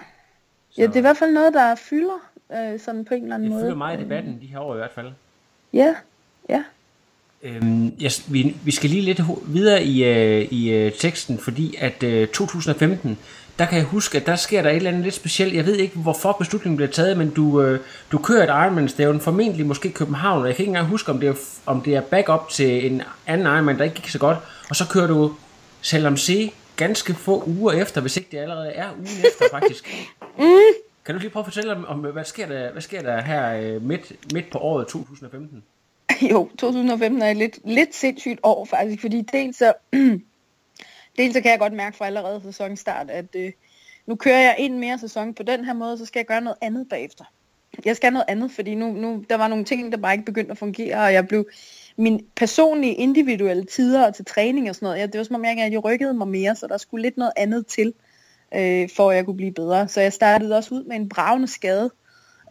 [0.70, 3.34] så, ja det er i hvert fald noget, der fylder øh, sådan på en eller
[3.34, 3.62] anden det måde.
[3.62, 5.12] Det fylder meget i debatten de her år i hvert fald.
[5.72, 5.94] Ja,
[6.48, 6.62] Ja.
[7.42, 12.02] Øhm, jeg, vi, vi skal lige lidt videre i, øh, i øh, teksten, fordi at
[12.02, 13.18] øh, 2015,
[13.58, 15.54] der kan jeg huske, at der sker der et eller andet lidt specielt.
[15.54, 17.80] Jeg ved ikke, hvorfor beslutningen bliver taget, men du, øh,
[18.12, 21.28] du kører et Ironman-stævn, formentlig måske København, og jeg kan ikke engang huske, om det
[21.28, 21.34] er,
[21.66, 24.38] om det er backup til en anden Ironman, der ikke gik så godt,
[24.70, 25.34] og så kører du
[25.82, 30.08] selvom se ganske få uger efter, hvis ikke det allerede er ugen efter faktisk.
[30.38, 30.44] mm.
[31.04, 33.54] Kan du lige prøve at fortælle om, om hvad, sker der, hvad sker der her
[33.54, 35.62] øh, midt, midt på året 2015?
[36.30, 39.72] Jo, 2015 er et lidt, lidt sindssygt år faktisk, fordi dels så,
[41.18, 43.52] dels så kan jeg godt mærke fra allerede sæsonstart, at øh,
[44.06, 46.58] nu kører jeg en mere sæson på den her måde, så skal jeg gøre noget
[46.60, 47.24] andet bagefter.
[47.84, 50.50] Jeg skal noget andet, fordi nu, nu der var nogle ting, der bare ikke begyndte
[50.50, 51.48] at fungere, og jeg blev
[51.96, 55.68] min personlige individuelle tider til træning og sådan noget, ja, det var som om jeg,
[55.72, 57.94] jeg rykkede mig mere, så der skulle lidt noget andet til,
[58.54, 59.88] øh, for at jeg kunne blive bedre.
[59.88, 61.90] Så jeg startede også ud med en bravende skade,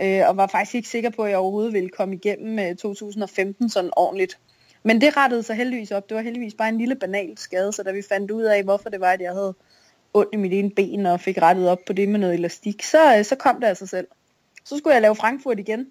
[0.02, 2.76] øh, og var faktisk ikke sikker på, at jeg overhovedet ville komme igennem øh, med
[2.76, 4.40] 2015 sådan ordentligt.
[4.84, 6.10] Men det rettede sig heldigvis op.
[6.10, 8.90] Det var heldigvis bare en lille banal skade, så da vi fandt ud af, hvorfor
[8.90, 9.54] det var, at jeg havde
[10.14, 13.18] ondt i mit ene ben og fik rettet op på det med noget elastik, så,
[13.18, 14.08] øh, så kom det af sig selv.
[14.66, 15.88] Så skulle jeg lave Frankfurt igen,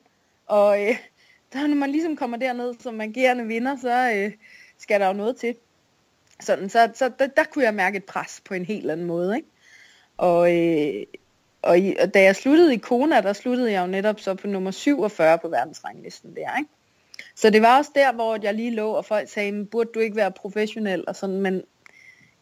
[0.47, 0.97] og øh,
[1.53, 4.33] der, når man ligesom kommer derned som agerende vinder, så øh,
[4.79, 5.55] skal der jo noget til.
[6.41, 9.37] Sådan, så så der, der kunne jeg mærke et pres på en helt anden måde.
[9.37, 9.49] Ikke?
[10.17, 11.03] Og, øh,
[11.67, 14.47] og, i, og da jeg sluttede i Kona, der sluttede jeg jo netop så på
[14.47, 16.71] nummer 47 på verdensranglisten der, ikke?
[17.35, 20.17] Så det var også der, hvor jeg lige lå, og folk sagde, burde du ikke
[20.17, 21.62] være professionel og sådan, men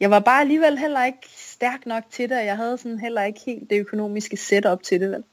[0.00, 3.22] jeg var bare alligevel heller ikke stærk nok til det, og jeg havde sådan heller
[3.22, 5.24] ikke helt det økonomiske setup til det, vel?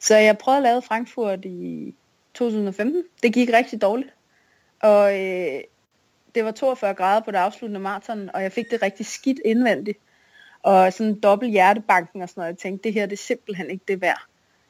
[0.00, 1.94] Så jeg prøvede at lave Frankfurt i
[2.34, 3.04] 2015.
[3.22, 4.14] Det gik rigtig dårligt.
[4.80, 5.60] Og øh,
[6.34, 9.98] det var 42 grader på det afsluttende maraton, og jeg fik det rigtig skidt indvendigt
[10.62, 12.52] og sådan dobbelt hjertebanken og sådan noget.
[12.52, 14.22] Jeg tænkte, det her det er simpelthen ikke det værd.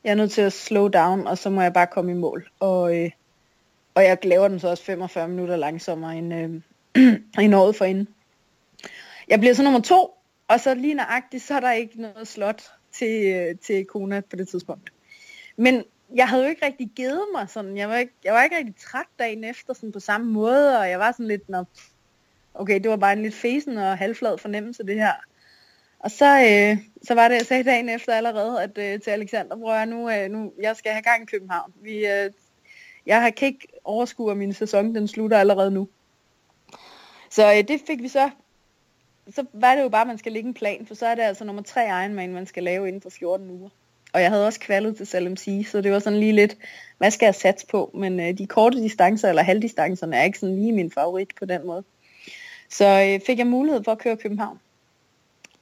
[0.05, 2.51] Jeg er nødt til at slow down, og så må jeg bare komme i mål.
[2.61, 3.11] Og, øh,
[3.95, 6.61] og jeg laver den så også 45 minutter langsommere end, øh,
[7.45, 8.09] end året inden.
[9.29, 10.15] jeg bliver så nummer to,
[10.49, 12.63] og så lige nøjagtigt, så er der ikke noget slot
[12.93, 14.93] til, øh, til Kona på det tidspunkt.
[15.57, 15.85] Men
[16.15, 18.77] jeg havde jo ikke rigtig givet mig sådan, jeg var ikke, jeg var ikke rigtig
[18.77, 21.65] træt dagen efter sådan på samme måde, og jeg var sådan lidt, Nå,
[22.55, 25.13] okay, det var bare en lidt fesen og halvflad fornemmelse det her.
[26.03, 29.57] Og så, øh, så var det, jeg sagde dagen efter allerede, at øh, til Alexander,
[29.57, 31.73] bror jeg nu, øh, nu, jeg skal have gang i København.
[31.83, 32.31] Vi, øh,
[33.07, 35.89] jeg har kan ikke overskue, at min sæson den slutter allerede nu.
[37.31, 38.31] Så øh, det fik vi så.
[39.31, 41.23] Så var det jo bare, at man skal lægge en plan, for så er det
[41.23, 43.69] altså nummer tre Ironman, man skal lave inden for 14 uger.
[44.13, 46.57] Og jeg havde også kvalet til SLMC, så det var sådan lige lidt,
[46.99, 47.91] hvad skal jeg satse på?
[47.95, 51.67] Men øh, de korte distancer, eller halvdistancerne, er ikke sådan lige min favorit på den
[51.67, 51.85] måde.
[52.69, 54.59] Så øh, fik jeg mulighed for at køre København.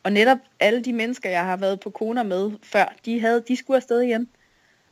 [0.02, 3.56] Og netop alle de mennesker, jeg har været på koner med før, de, havde, de
[3.56, 4.28] skulle afsted igen.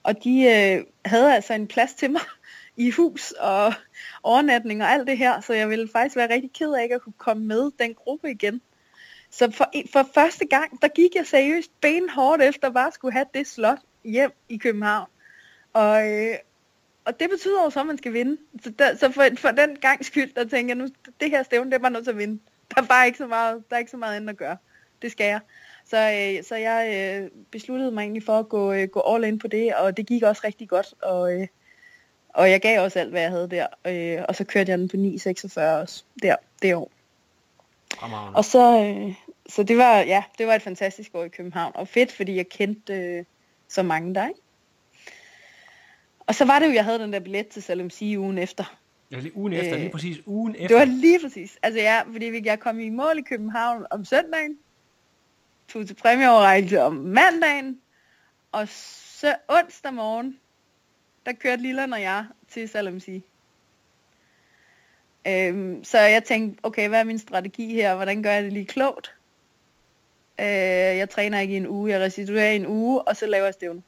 [0.03, 2.21] Og de øh, havde altså en plads til mig
[2.77, 3.75] i hus og
[4.23, 7.03] overnatning og alt det her, så jeg ville faktisk være rigtig ked af ikke at
[7.03, 8.61] kunne komme med den gruppe igen.
[9.31, 13.27] Så for, for første gang, der gik jeg seriøst benhårdt efter bare at skulle have
[13.35, 15.09] det slot hjem i København.
[15.73, 16.37] Og, øh,
[17.05, 18.37] og det betyder jo så, at man skal vinde.
[18.63, 20.89] Så, der, så for, for den gang skyld, der tænker jeg nu,
[21.21, 22.41] det her stævne, det er bare nødt til at vinde.
[22.75, 24.57] Der er bare ikke så meget, der er ikke så meget andet at gøre.
[25.03, 25.41] Det skal jeg.
[25.85, 29.39] Så, øh, så jeg øh, besluttede mig egentlig for at gå, øh, gå all in
[29.39, 30.95] på det, og det gik også rigtig godt.
[31.03, 31.47] Og, øh,
[32.29, 33.67] og jeg gav også alt, hvad jeg havde der.
[33.87, 36.91] Øh, og så kørte jeg den på 9.46 også der, det år.
[38.35, 39.15] Og så, øh,
[39.49, 41.73] så det var, ja, det var et fantastisk år i København.
[41.75, 43.25] Og fedt, fordi jeg kendte øh,
[43.69, 44.41] så mange der, ikke?
[46.27, 48.79] Og så var det jo, jeg havde den der billet til SLMC ugen efter.
[49.11, 50.69] Ja, lige ugen efter, øh, lige præcis ugen efter.
[50.69, 51.59] Det var lige præcis.
[51.63, 54.59] Altså ja, fordi jeg kom i mål i København om søndagen,
[55.69, 57.81] tog til præmieoverrækkelse om mandagen,
[58.53, 60.39] og så onsdag morgen,
[61.27, 63.25] der kørte Lilla og jeg til Salamsi.
[65.27, 67.95] Øhm, så jeg tænkte, okay, hvad er min strategi her?
[67.95, 69.15] Hvordan gør jeg det lige klogt?
[70.41, 70.47] Øh,
[70.97, 73.55] jeg træner ikke i en uge, jeg restituerer i en uge, og så laver jeg
[73.55, 73.83] stævne.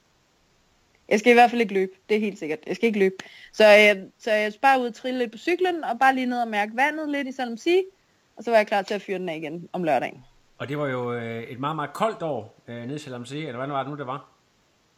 [1.08, 2.58] Jeg skal i hvert fald ikke løbe, det er helt sikkert.
[2.66, 3.14] Jeg skal ikke løbe.
[3.52, 6.42] Så jeg, så jeg sparer ud og trille lidt på cyklen, og bare lige ned
[6.42, 7.82] og mærke vandet lidt i Salamsi,
[8.36, 10.24] og så var jeg klar til at fyre den af igen om lørdagen.
[10.60, 13.38] Og det var jo øh, et meget, meget koldt år øh, nede i Salem Sea,
[13.38, 14.28] eller hvad var det nu, det var?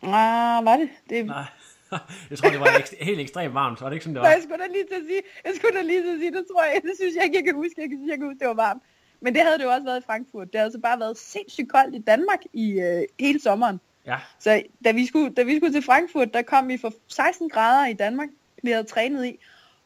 [0.03, 0.89] Ah, var det?
[1.11, 1.27] det...
[1.27, 1.45] Nej,
[2.31, 4.29] jeg tror, det var ek- helt ekstremt varmt, var det ikke sådan, det var?
[4.29, 6.45] Jeg skulle da lige til at sige, jeg skulle da lige til at sige, det
[6.53, 8.39] tror jeg, det synes jeg ikke, jeg kan huske, jeg kan synes, jeg kan huske,
[8.39, 8.83] det var varmt.
[9.21, 10.47] Men det havde det jo også været i Frankfurt.
[10.47, 13.81] Det havde altså bare været sindssygt koldt i Danmark i øh, hele sommeren.
[14.07, 14.19] Ja.
[14.39, 17.87] Så da vi, skulle, da vi skulle til Frankfurt, der kom vi for 16 grader
[17.87, 18.29] i Danmark,
[18.63, 19.39] vi havde trænet i.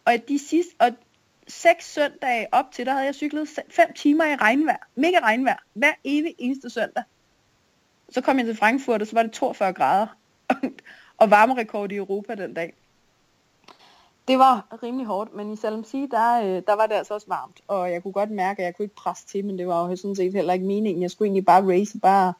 [0.04, 0.90] Og de sidste, og
[1.48, 4.86] seks søndage op til, der havde jeg cyklet 5 timer i regnvejr.
[4.94, 5.56] Mega regnvejr.
[5.72, 7.02] Hver evig eneste søndag.
[8.08, 10.06] Så kom jeg til Frankfurt, og så var det 42 grader.
[11.20, 12.74] og varmerekord i Europa den dag.
[14.28, 17.60] Det var rimelig hårdt, men i Salem der, øh, der var det altså også varmt.
[17.68, 19.96] Og jeg kunne godt mærke, at jeg kunne ikke presse til, men det var jo
[19.96, 21.02] sådan set heller ikke meningen.
[21.02, 22.32] Jeg skulle egentlig bare race, bare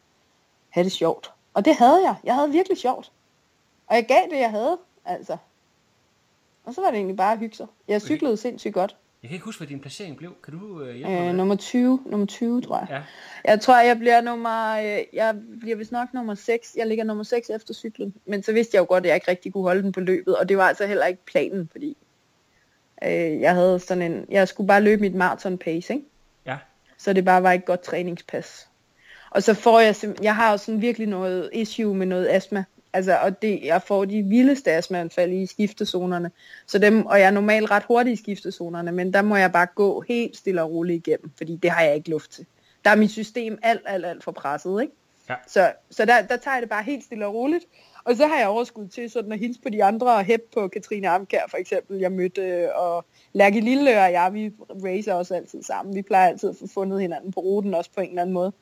[0.69, 1.33] have det sjovt.
[1.55, 2.15] Og det havde jeg.
[2.25, 3.13] Jeg havde virkelig sjovt.
[3.87, 5.37] Og jeg gav det, jeg havde, altså.
[6.67, 7.67] Og så var det egentlig bare at hygge sig.
[7.89, 8.41] Jeg cyklede okay.
[8.41, 8.97] sindssygt godt.
[9.23, 10.35] Jeg kan ikke huske, hvad din placering blev.
[10.45, 12.87] Kan du øh, hjælpe mig Øh, nummer 20, nummer 20, tror jeg.
[12.91, 13.03] Ja.
[13.51, 16.75] Jeg tror, jeg bliver nummer, øh, jeg bliver vist nok nummer 6.
[16.77, 18.15] Jeg ligger nummer 6 efter cyklen.
[18.27, 20.37] Men så vidste jeg jo godt, at jeg ikke rigtig kunne holde den på løbet.
[20.37, 21.97] Og det var altså heller ikke planen, fordi
[23.05, 26.07] øh, jeg havde sådan en, jeg skulle bare løbe mit marathon pace, ikke?
[26.47, 26.57] Ja.
[26.99, 28.69] Så det bare var et godt træningspas.
[29.31, 32.65] Og så får jeg, sim- jeg har jo sådan virkelig noget issue med noget astma.
[32.97, 36.31] Altså, og det, jeg får de vildeste astmaanfald i skiftezonerne.
[36.67, 39.67] Så dem, og jeg er normalt ret hurtig i skiftezonerne, men der må jeg bare
[39.75, 42.47] gå helt stille og roligt igennem, fordi det har jeg ikke luft til.
[42.85, 44.93] Der er mit system alt, alt, alt for presset, ikke?
[45.29, 45.35] Ja.
[45.47, 47.65] Så, så der, der tager jeg det bare helt stille og roligt.
[48.05, 50.69] Og så har jeg overskud til sådan at hilse på de andre og hæppe på
[50.69, 51.99] Katrine Amkær for eksempel.
[51.99, 54.53] Jeg mødte, og Lærke Lille og jeg, vi
[54.85, 55.95] racer også altid sammen.
[55.95, 58.53] Vi plejer altid at få fundet hinanden på ruten også på en eller anden måde.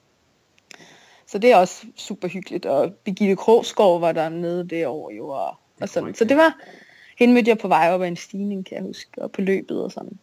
[1.27, 2.66] Så det er også super hyggeligt.
[2.66, 5.29] Og Birgitte Krogsgaard var der nede det år jo.
[5.29, 6.14] Og, og sådan.
[6.14, 6.57] Så det var,
[7.18, 9.83] hende mødte jeg på vej op ad en stigning, kan jeg huske, og på løbet
[9.85, 10.18] og sådan.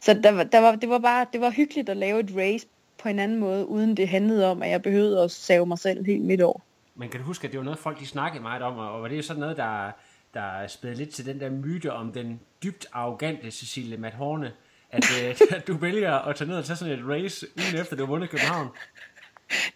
[0.00, 2.66] Så der, var- der var, det var bare, det var hyggeligt at lave et race
[3.02, 6.04] på en anden måde, uden det handlede om, at jeg behøvede at save mig selv
[6.06, 6.60] helt midt over.
[6.94, 9.08] Men kan du huske, at det var noget, folk de snakkede meget om, og var
[9.08, 9.90] det jo sådan noget, der,
[10.34, 14.52] der spædte lidt til den der myte om den dybt arrogante Cecilie Mathorne,
[14.90, 17.96] at, øh, at du vælger at tage ned og tage sådan et race ugen efter,
[17.96, 18.68] du har vundet København.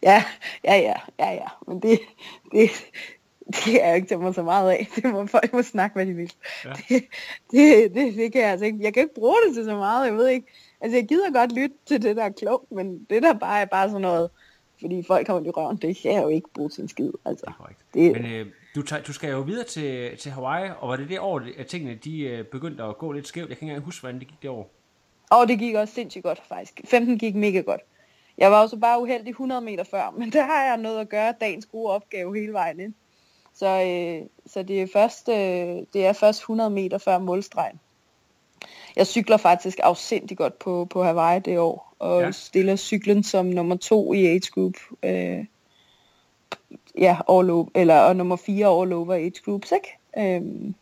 [0.02, 0.24] Ja,
[0.64, 1.48] ja, ja, ja, ja.
[1.66, 2.00] Men det,
[2.52, 2.70] det,
[3.46, 4.88] det er jeg ikke til mig så meget af.
[4.96, 6.32] Det må folk må snakke, hvad de vil.
[6.64, 6.72] Ja.
[6.88, 7.04] Det,
[7.50, 8.78] det, det, det, kan jeg altså ikke.
[8.80, 10.06] Jeg kan ikke bruge det til så meget.
[10.06, 10.46] Jeg ved ikke.
[10.80, 13.64] Altså, jeg gider godt lytte til det, der er klogt, men det der bare er
[13.64, 14.30] bare sådan noget,
[14.80, 17.12] fordi folk kommer i røven, det kan jeg jo ikke bruge til en skid.
[17.24, 17.52] Altså,
[17.94, 21.08] det, Men øh, du, tager, du skal jo videre til, til Hawaii, og var det
[21.08, 23.48] det år, at tingene de, øh, begyndte at gå lidt skævt?
[23.48, 24.70] Jeg kan ikke engang huske, hvordan det gik det år.
[25.30, 26.80] Og det gik også sindssygt godt, faktisk.
[26.84, 27.80] 15 gik mega godt.
[28.38, 31.34] Jeg var også bare uheldig 100 meter før, men der har jeg noget at gøre
[31.40, 32.94] dagens gode opgave hele vejen ind.
[33.54, 37.80] Så, øh, så det, er først, øh, det er først 100 meter før målstregen.
[38.96, 42.30] Jeg cykler faktisk afsindig godt på, på Hawaii det år, og ja.
[42.30, 44.74] stiller cyklen som nummer to i age group.
[45.02, 45.44] Øh,
[46.98, 49.98] ja, all over, eller og nummer fire all over age groups, ikke?
[50.18, 50.74] Øhm,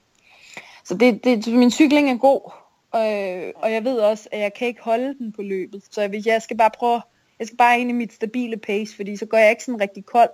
[0.84, 2.50] så det, det, min cykling er god,
[2.94, 5.82] øh, og jeg ved også, at jeg kan ikke holde den på løbet.
[5.90, 7.00] Så hvis jeg skal bare prøve,
[7.38, 10.06] jeg skal bare ind i mit stabile pace, fordi så går jeg ikke sådan rigtig
[10.06, 10.30] kold.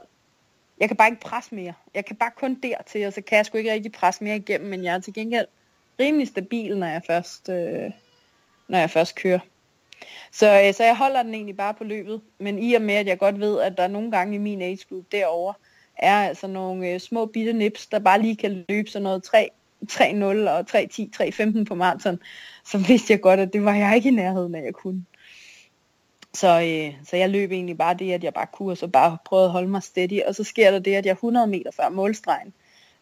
[0.80, 1.74] Jeg kan bare ikke presse mere.
[1.94, 4.70] Jeg kan bare kun dertil, og så kan jeg sgu ikke rigtig presse mere igennem,
[4.70, 5.46] men jeg er til gengæld
[6.00, 7.90] rimelig stabil, når jeg først, øh,
[8.68, 9.38] når jeg først kører.
[10.32, 13.06] Så, øh, så jeg holder den egentlig bare på løbet, men i og med, at
[13.06, 15.54] jeg godt ved, at der nogle gange i min age group derovre,
[15.98, 19.50] er altså nogle øh, små bitte nips, der bare lige kan løbe sådan noget 3,
[19.92, 22.18] 3-0 og 3-10, 3-15 på maraton,
[22.64, 25.04] så vidste jeg godt, at det var jeg ikke i nærheden af, jeg kunne.
[26.34, 29.18] Så, øh, så jeg løb egentlig bare det, at jeg bare kunne, og så bare
[29.24, 31.88] prøvede at holde mig steady, og så sker der det, at jeg 100 meter før
[31.88, 32.52] målstregen,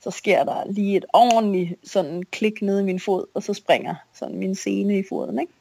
[0.00, 3.94] så sker der lige et ordentligt sådan klik ned i min fod, og så springer
[4.12, 5.52] sådan min sene i foden, ikke?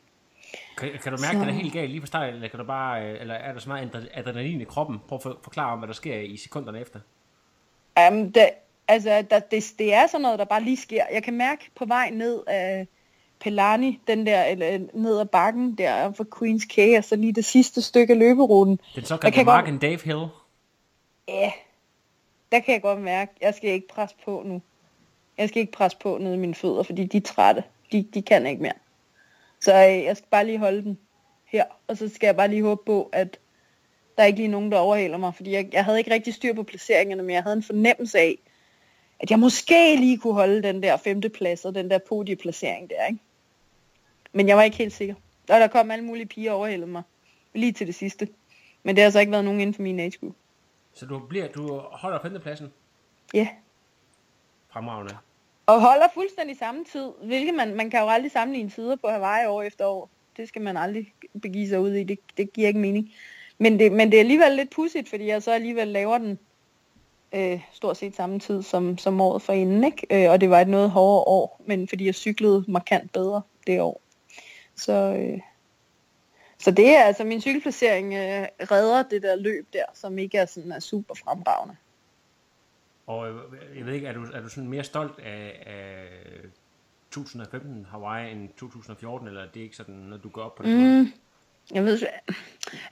[0.78, 1.42] Kan, kan du mærke, så...
[1.42, 3.54] at det er helt galt lige fra start, eller, kan du bare, øh, eller er
[3.54, 5.00] der så meget adrenalin i kroppen?
[5.08, 7.00] Prøv at forklare om, hvad der sker i sekunderne efter.
[8.10, 8.50] Um, det,
[8.88, 11.04] altså, der, det, det er sådan noget, der bare lige sker.
[11.14, 12.88] Jeg kan mærke på vej ned af
[13.40, 17.46] Pelani, den der, eller ned ad bakken der for Queens K, og så lige det
[17.46, 18.80] sidste stykke af løberuten.
[18.96, 19.82] Den såkaldte Mark godt...
[19.82, 20.26] Dave Hill.
[21.28, 21.52] Ja,
[22.52, 24.62] der kan jeg godt mærke, jeg skal ikke presse på nu.
[25.38, 27.64] Jeg skal ikke presse på ned i mine fødder, fordi de er trætte.
[27.92, 28.74] De, de kan ikke mere.
[29.62, 30.98] Så øh, jeg skal bare lige holde den
[31.46, 33.40] her, og så skal jeg bare lige håbe på, at
[34.18, 36.54] der er ikke lige nogen, der overhaler mig, fordi jeg, jeg havde ikke rigtig styr
[36.54, 38.38] på placeringerne, men jeg havde en fornemmelse af,
[39.20, 43.06] at jeg måske lige kunne holde den der femte plads og den der podieplacering der,
[43.06, 43.20] ikke?
[44.38, 45.16] Men jeg var ikke helt sikker.
[45.50, 47.04] Og der kom alle mulige piger overhældet mig,
[47.54, 48.28] lige til det sidste.
[48.84, 50.36] Men det har så ikke været nogen inden for min age group.
[50.94, 52.74] Så du, bliver, du holder femtepladsen?
[53.34, 53.40] Ja.
[53.40, 53.48] Yeah.
[54.70, 55.18] Fremragende.
[55.66, 59.48] Og holder fuldstændig samme tid, hvilket man, man kan jo aldrig sammenligne tider på Hawaii
[59.48, 60.10] år efter år.
[60.38, 63.14] Det skal man aldrig begive sig ud i, det, det giver ikke mening.
[63.58, 66.40] Men det, men det er alligevel lidt pudsigt, fordi jeg så alligevel laver den
[67.34, 70.26] øh, stort set samme tid som, som året for inden, ikke?
[70.26, 73.82] Øh, og det var et noget hårdere år, men fordi jeg cyklede markant bedre det
[73.82, 74.02] år.
[74.78, 75.40] Så, øh,
[76.58, 80.46] så det er altså min cykelplacering øh, redder det der løb der, som ikke er
[80.46, 81.76] sådan er super fremragende.
[83.08, 83.36] Og øh,
[83.78, 86.08] jeg ved ikke, er du, er du sådan mere stolt af, af
[87.12, 90.72] 2015 Hawaii end 2014, eller er det ikke sådan, når du går op på det?
[90.72, 91.12] Mm,
[91.72, 92.00] jeg ved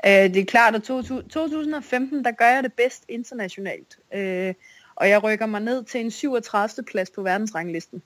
[0.06, 4.00] øh, det er klart, at 2015, der gør jeg det bedst internationalt.
[4.14, 4.54] Øh,
[4.96, 6.86] og jeg rykker mig ned til en 37.
[6.86, 8.04] plads på verdensranglisten.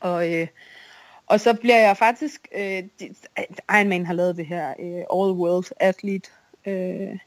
[0.00, 0.46] Og, øh,
[1.28, 2.82] og så bliver jeg faktisk, øh,
[3.70, 6.30] Ironman har lavet det her, øh, All World Athlete
[6.66, 7.18] øh,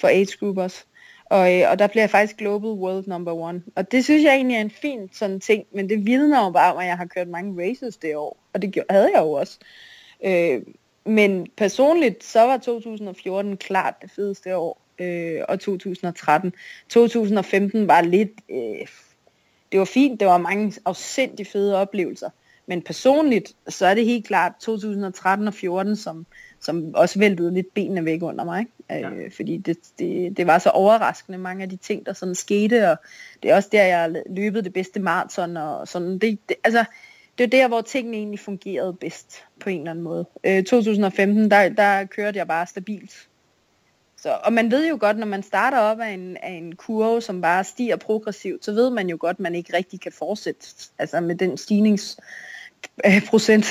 [0.00, 0.86] for age groupers.
[1.24, 3.62] Og, øh, og der bliver jeg faktisk Global World Number One.
[3.74, 6.72] Og det synes jeg egentlig er en fin sådan ting, men det vidner jo bare
[6.72, 8.36] om, at jeg har kørt mange races det år.
[8.52, 9.58] Og det havde jeg jo også.
[10.24, 10.62] Øh,
[11.04, 14.80] men personligt, så var 2014 klart det fedeste år.
[14.98, 16.52] Øh, og 2013.
[16.88, 18.30] 2015 var lidt...
[18.50, 18.86] Øh,
[19.72, 22.30] det var fint, det var mange afsindig fede oplevelser.
[22.66, 26.26] Men personligt, så er det helt klart 2013 og 14, som,
[26.60, 28.60] som også væltede lidt benene væk under mig.
[28.60, 28.72] Ikke?
[28.90, 29.10] Ja.
[29.10, 32.90] Øh, fordi det, det, det var så overraskende, mange af de ting, der sådan skete,
[32.90, 32.96] og
[33.42, 36.84] det er også der, jeg løbet det bedste maraton, og sådan, det, det, altså,
[37.38, 40.26] det er der, hvor tingene egentlig fungerede bedst, på en eller anden måde.
[40.44, 43.28] Øh, 2015, der, der kørte jeg bare stabilt.
[44.16, 47.20] Så, og man ved jo godt, når man starter op af en, af en kurve,
[47.20, 50.66] som bare stiger progressivt, så ved man jo godt, at man ikke rigtig kan fortsætte
[50.98, 52.16] altså med den stignings
[53.06, 53.66] Øh, procent.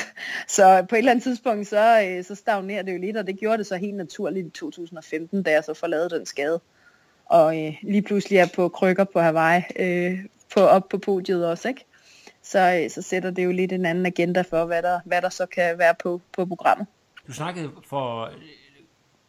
[0.47, 3.39] Så på et eller andet tidspunkt, så, øh, så stagnerer det jo lidt, og det
[3.39, 6.61] gjorde det så helt naturligt i 2015, da jeg så forlade den skade.
[7.25, 10.19] Og øh, lige pludselig er på krykker på Hawaii, øh,
[10.53, 11.85] på, op på podiet også, ikke?
[12.41, 15.29] Så, øh, så sætter det jo lidt en anden agenda for, hvad der, hvad der
[15.29, 16.87] så kan være på, på programmet.
[17.27, 18.31] Du snakkede for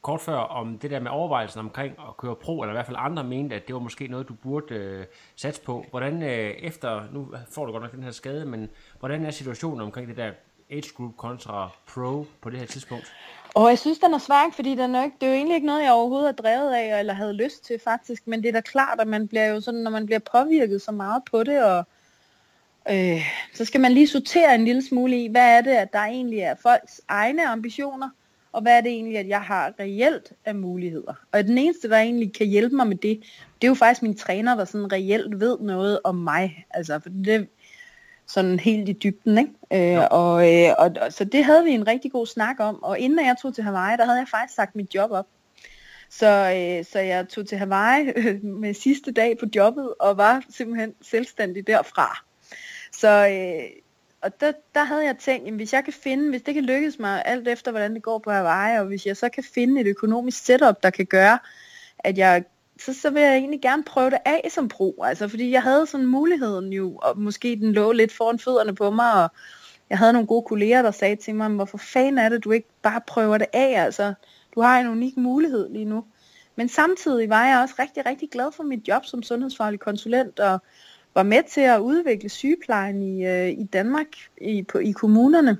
[0.06, 2.96] kort før om det der med overvejelsen omkring at køre pro, eller i hvert fald
[3.00, 5.04] andre mente, at det var måske noget, du burde øh,
[5.36, 5.84] satse på.
[5.90, 9.80] Hvordan øh, efter, nu får du godt nok den her skade, men hvordan er situationen
[9.80, 10.30] omkring det der
[10.70, 13.12] age group kontra pro på det her tidspunkt?
[13.54, 15.66] Og jeg synes, den er svær, fordi den er ikke, det er jo egentlig ikke
[15.66, 18.60] noget, jeg overhovedet har drevet af, eller havde lyst til faktisk, men det er da
[18.60, 21.84] klart, at man bliver jo sådan, når man bliver påvirket så meget på det, og
[22.90, 23.20] øh,
[23.54, 26.38] så skal man lige sortere en lille smule i, hvad er det, at der egentlig
[26.38, 28.10] er folks egne ambitioner,
[28.52, 31.14] og hvad er det egentlig, at jeg har reelt af muligheder.
[31.32, 33.22] Og den eneste, der egentlig kan hjælpe mig med det,
[33.60, 36.66] det er jo faktisk min træner, der sådan reelt ved noget om mig.
[36.70, 37.48] Altså, for det
[38.26, 39.50] sådan helt i dybden, ikke?
[39.72, 40.06] Øh, ja.
[40.06, 43.26] og, øh, og, og, så det havde vi en rigtig god snak om, og inden
[43.26, 45.26] jeg tog til Hawaii, der havde jeg faktisk sagt mit job op.
[46.10, 50.44] Så, øh, så jeg tog til Hawaii øh, med sidste dag på jobbet, og var
[50.50, 52.24] simpelthen selvstændig derfra.
[52.92, 53.85] Så, øh,
[54.20, 56.98] og der, der havde jeg tænkt, at hvis jeg kan finde, hvis det kan lykkes
[56.98, 59.86] mig alt efter, hvordan det går på Hawaii, og hvis jeg så kan finde et
[59.86, 61.38] økonomisk setup, der kan gøre,
[61.98, 62.44] at jeg
[62.80, 65.02] så, så vil jeg egentlig gerne prøve det af som pro.
[65.04, 68.90] Altså, fordi jeg havde sådan muligheden jo, og måske den lå lidt foran fødderne på
[68.90, 69.30] mig, og
[69.90, 72.68] jeg havde nogle gode kolleger, der sagde til mig, hvorfor fanden er det, du ikke
[72.82, 73.84] bare prøver det af?
[73.84, 74.14] Altså,
[74.54, 76.04] du har en unik mulighed lige nu.
[76.56, 80.62] Men samtidig var jeg også rigtig, rigtig glad for mit job som sundhedsfaglig konsulent, og
[81.16, 84.06] var med til at udvikle sygeplejen i, øh, i Danmark,
[84.40, 85.58] i, på, i kommunerne.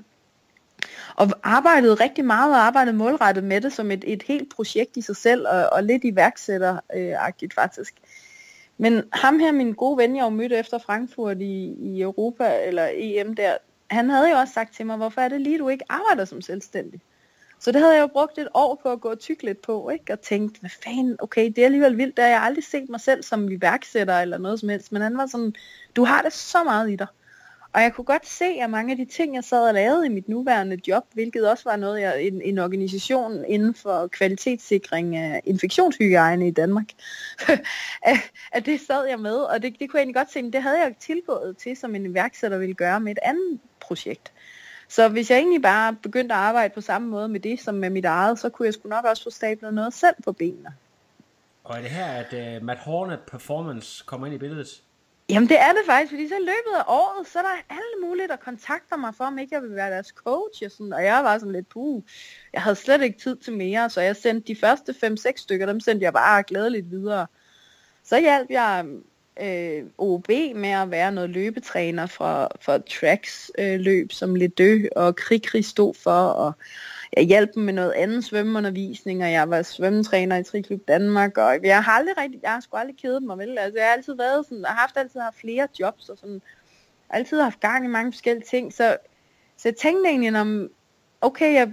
[1.15, 5.01] Og arbejdede rigtig meget og arbejdede målrettet med det som et, et helt projekt i
[5.01, 7.93] sig selv, og, og lidt iværksætteragtigt faktisk.
[8.77, 13.35] Men ham her, min gode ven, jeg mødte efter Frankfurt i, i Europa, eller EM
[13.35, 13.57] der,
[13.89, 16.41] han havde jo også sagt til mig, hvorfor er det lige, du ikke arbejder som
[16.41, 17.01] selvstændig?
[17.59, 19.89] Så det havde jeg jo brugt et år på at gå og tykke lidt på,
[19.89, 20.13] ikke?
[20.13, 23.01] og tænkt, hvad fanden, okay, det er alligevel vildt, der har jeg aldrig set mig
[23.01, 25.53] selv som iværksætter eller noget som helst, men han var sådan,
[25.95, 27.07] du har det så meget i dig.
[27.73, 30.09] Og jeg kunne godt se, at mange af de ting, jeg sad og lavede i
[30.09, 35.41] mit nuværende job, hvilket også var noget, jeg, en, en organisation inden for kvalitetssikring af
[35.45, 36.85] infektionshygiejne i Danmark,
[38.53, 40.63] at det sad jeg med, og det, det kunne jeg egentlig godt se, men det
[40.63, 44.33] havde jeg tilgået til, som en iværksætter ville gøre med et andet projekt.
[44.87, 47.89] Så hvis jeg egentlig bare begyndte at arbejde på samme måde med det som med
[47.89, 50.75] mit eget, så kunne jeg sgu nok også få stablet noget selv på benene.
[51.63, 54.81] Og er det her, at uh, Matt Hornet Performance kommer ind i billedet?
[55.29, 58.07] Jamen det er det faktisk, fordi så i løbet af året, så er der alle
[58.07, 60.63] mulige, der kontakter mig for, om ikke jeg vil være deres coach.
[60.65, 62.03] Og, sådan, og jeg var sådan lidt, puh,
[62.53, 65.79] jeg havde slet ikke tid til mere, så jeg sendte de første 5-6 stykker, dem
[65.79, 67.27] sendte jeg bare glædeligt videre.
[68.03, 68.85] Så hjalp jeg
[69.41, 75.15] øh, OB med at være noget løbetræner for, for tracks øh, løb, som Ledø og
[75.15, 76.53] Krikri stod for, og
[77.17, 81.59] jeg hjalp dem med noget andet svømmeundervisning, og jeg var svømmetræner i Triklub Danmark, og
[81.63, 83.57] jeg har aldrig rigtig, jeg har sgu aldrig kedet mig, vel?
[83.57, 86.41] Altså, jeg har altid været sådan, jeg har haft altid haft flere jobs, og sådan,
[87.09, 88.97] altid haft gang i mange forskellige ting, så,
[89.57, 90.69] så jeg tænkte egentlig, om,
[91.21, 91.71] okay, jeg,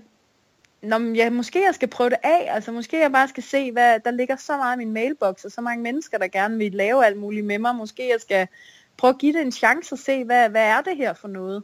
[0.84, 4.00] Nå, ja, måske jeg skal prøve det af, altså måske jeg bare skal se, hvad
[4.04, 7.06] der ligger så meget i min mailbox, og så mange mennesker, der gerne vil lave
[7.06, 8.48] alt muligt med mig, måske jeg skal
[8.96, 11.62] prøve at give det en chance og se, hvad, hvad er det her for noget.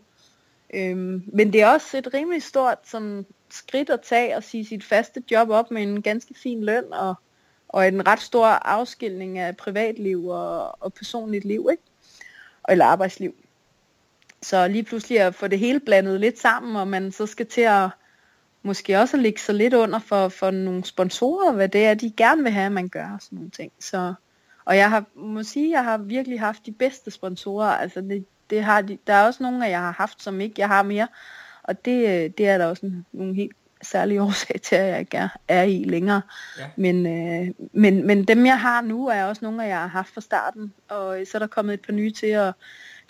[0.74, 4.84] Øhm, men det er også et rimelig stort sådan, skridt at tage og sige sit
[4.84, 7.14] faste job op med en ganske fin løn og,
[7.68, 11.82] og en ret stor afskilning af privatliv og, og personligt liv, ikke?
[12.68, 13.34] Eller arbejdsliv.
[14.42, 17.60] Så lige pludselig at få det hele blandet lidt sammen, og man så skal til
[17.60, 17.88] at
[18.62, 22.12] måske også at lægge sig lidt under for, for nogle sponsorer, hvad det er, de
[22.16, 23.72] gerne vil have, at man gør og sådan nogle ting.
[23.80, 24.14] Så,
[24.64, 27.68] og jeg har, må sige, jeg har virkelig haft de bedste sponsorer.
[27.68, 30.68] Altså det, det har de, der er også nogle jeg har haft, som ikke jeg
[30.68, 31.08] har mere.
[31.62, 35.28] Og det, det er der også nogle helt særlige årsag til, at jeg ikke er,
[35.48, 36.22] er i længere.
[36.58, 36.66] Ja.
[36.76, 40.20] Men, øh, men, men dem jeg har nu, er også nogle jeg har haft fra
[40.20, 40.72] starten.
[40.88, 42.52] Og så er der kommet et par nye til, og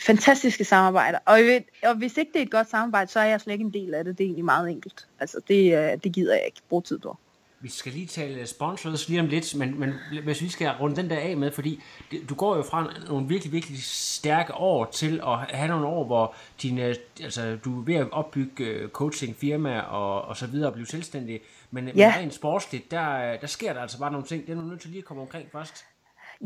[0.01, 1.19] fantastiske samarbejder.
[1.27, 3.65] Og, ved, og hvis ikke det er et godt samarbejde, så er jeg slet ikke
[3.65, 4.19] en del af det.
[4.19, 5.07] Det er egentlig meget enkelt.
[5.21, 7.19] Altså det, øh, det gider jeg ikke bruge tid på.
[7.63, 9.95] Vi skal lige tale sponsors lige om lidt, men, men
[10.25, 11.83] hvis vi skal runde den der af med, fordi
[12.29, 16.35] du går jo fra nogle virkelig, virkelig stærke år til at have nogle år, hvor
[16.63, 20.73] dine, altså, du er ved at opbygge øh, coaching, firma og, og så videre og
[20.73, 21.41] blive selvstændig.
[21.71, 21.93] Men, ja.
[21.93, 24.47] men rent sportsligt, der, der sker der altså bare nogle ting.
[24.47, 25.85] Det er du nødt til lige at komme omkring først.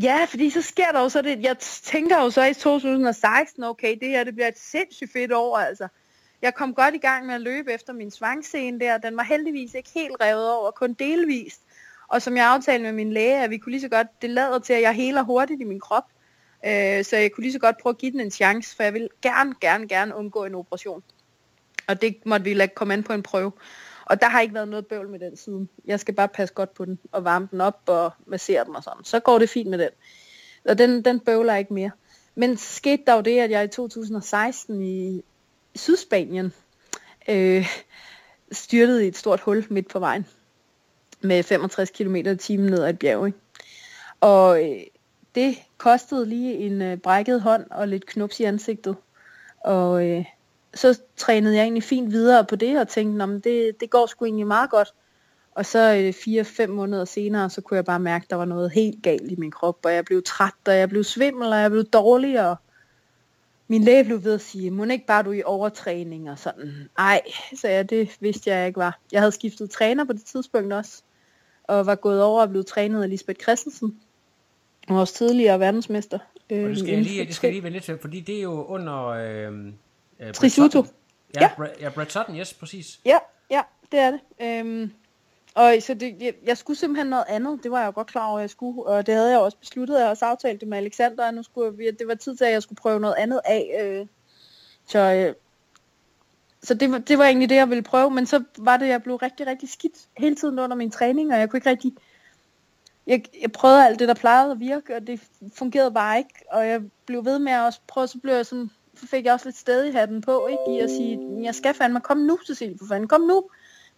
[0.03, 3.97] Ja, fordi så sker der jo så det, jeg tænker jo så i 2016, okay,
[4.01, 5.89] det her det bliver et sindssygt fedt år, altså
[6.45, 8.99] jeg kom godt i gang med at løbe efter min svangscene der.
[8.99, 11.61] Den var heldigvis ikke helt revet over, kun delvist.
[12.09, 14.59] Og som jeg aftalte med min læge, at vi kunne lige så godt, det lader
[14.59, 16.05] til, at jeg heler hurtigt i min krop.
[16.67, 18.95] Øh, så jeg kunne lige så godt prøve at give den en chance, for jeg
[18.95, 21.03] vil gerne, gerne, gerne undgå en operation.
[21.89, 23.53] Og det måtte vi lade komme an på en prøve.
[24.07, 25.69] Og der har ikke været noget bøvl med den siden.
[25.85, 28.83] Jeg skal bare passe godt på den, og varme den op, og massere den og
[28.83, 29.05] sådan.
[29.05, 29.91] Så går det fint med den.
[30.69, 31.91] Og den, den bøvler ikke mere.
[32.35, 35.25] Men skete der jo det, at jeg i 2016 i
[35.75, 36.53] Sydspanien
[37.29, 37.67] øh,
[38.53, 40.27] styrtede i et stort hul midt på vejen
[41.21, 43.27] med 65 km i timen ned ad et bjerg.
[43.27, 43.39] Ikke?
[44.21, 44.81] Og øh,
[45.35, 48.97] det kostede lige en øh, brækket hånd og lidt knups i ansigtet.
[49.61, 50.25] Og øh,
[50.75, 54.25] så trænede jeg egentlig fint videre på det og tænkte, at det, det går sgu
[54.25, 54.95] egentlig meget godt.
[55.55, 58.71] Og så øh, fire-fem måneder senere, så kunne jeg bare mærke, at der var noget
[58.71, 61.71] helt galt i min krop, og jeg blev træt, og jeg blev svimmel, og jeg
[61.71, 62.57] blev dårlig, og
[63.69, 66.89] min læge blev ved at sige, må ikke bare du i overtræning og sådan.
[66.99, 67.23] Ej,
[67.61, 69.01] så jeg, det vidste jeg ikke var.
[69.13, 71.03] Jeg havde skiftet træner på det tidspunkt også,
[71.65, 74.01] og var gået over og blevet trænet af Lisbeth Christensen,
[74.89, 76.19] også tidligere verdensmester.
[76.51, 78.39] Øh, og det skal, jeg lige, det skal jeg lige vende lidt til, fordi det
[78.39, 79.07] er jo under...
[79.07, 79.73] Øh,
[80.25, 80.87] øh, Trisuto.
[81.35, 81.51] Ja, ja.
[81.57, 83.01] Brad, ja, Brad Sutton, yes, præcis.
[83.05, 83.19] Ja,
[83.51, 83.63] ja,
[83.93, 84.21] det er det.
[84.41, 84.93] Øhm,
[85.55, 87.61] Og så det, jeg, jeg skulle simpelthen noget andet.
[87.63, 88.83] Det var jeg jo godt klar over, at jeg skulle.
[88.83, 90.01] Og det havde jeg også besluttet.
[90.01, 91.27] Jeg også aftalt det med Alexander.
[91.27, 93.81] Og nu skulle jeg, det var tid til, at jeg skulle prøve noget andet af.
[93.83, 94.07] Øh,
[94.87, 95.35] så øh,
[96.63, 98.11] så det, var, det var egentlig det, jeg ville prøve.
[98.11, 101.33] Men så var det, at jeg blev rigtig, rigtig skidt hele tiden under min træning.
[101.33, 101.93] Og jeg kunne ikke rigtig...
[103.07, 105.21] Jeg, jeg prøvede alt det, der plejede at virke, og det
[105.55, 106.45] fungerede bare ikke.
[106.51, 109.33] Og jeg blev ved med at også prøve, så blev jeg sådan, så fik jeg
[109.33, 110.79] også lidt stedig hatten på, ikke?
[110.79, 113.45] I at sige, jeg skal fandme, kom nu, Cecilie, for fanden, kom nu.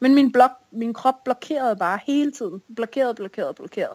[0.01, 2.63] Men min, blok, min krop blokerede bare hele tiden.
[2.77, 3.95] Blokerede, blokerede, blokerede.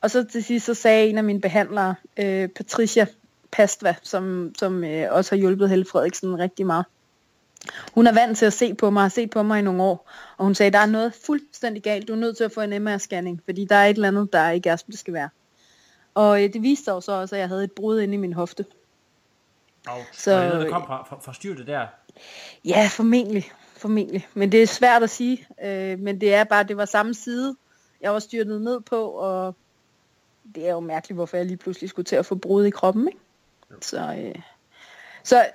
[0.00, 3.06] Og så til sidst så sagde en af mine behandlere, øh, Patricia
[3.52, 6.84] Pastva, som, som øh, også har hjulpet Helle Frederiksen rigtig meget.
[7.94, 10.10] Hun er vant til at se på mig, har set på mig i nogle år,
[10.36, 12.88] og hun sagde, der er noget fuldstændig galt, du er nødt til at få en
[12.88, 15.28] MR-scanning, fordi der er et eller andet, der ikke er, som det skal være.
[16.14, 18.32] Og øh, det viste sig så også, at jeg havde et brud inde i min
[18.32, 18.64] hofte.
[20.12, 21.86] Så, og det noget, der kom fra, fra, fra styrtet der?
[22.64, 24.28] Ja, formentlig formentlig.
[24.34, 25.46] Men det er svært at sige.
[25.64, 27.56] Øh, men det er bare, det var samme side,
[28.00, 29.54] jeg var styrtet ned på, og
[30.54, 33.08] det er jo mærkeligt, hvorfor jeg lige pludselig skulle til at få brud i kroppen.
[33.08, 33.20] Ikke?
[33.80, 34.42] Så, øh,
[35.22, 35.46] så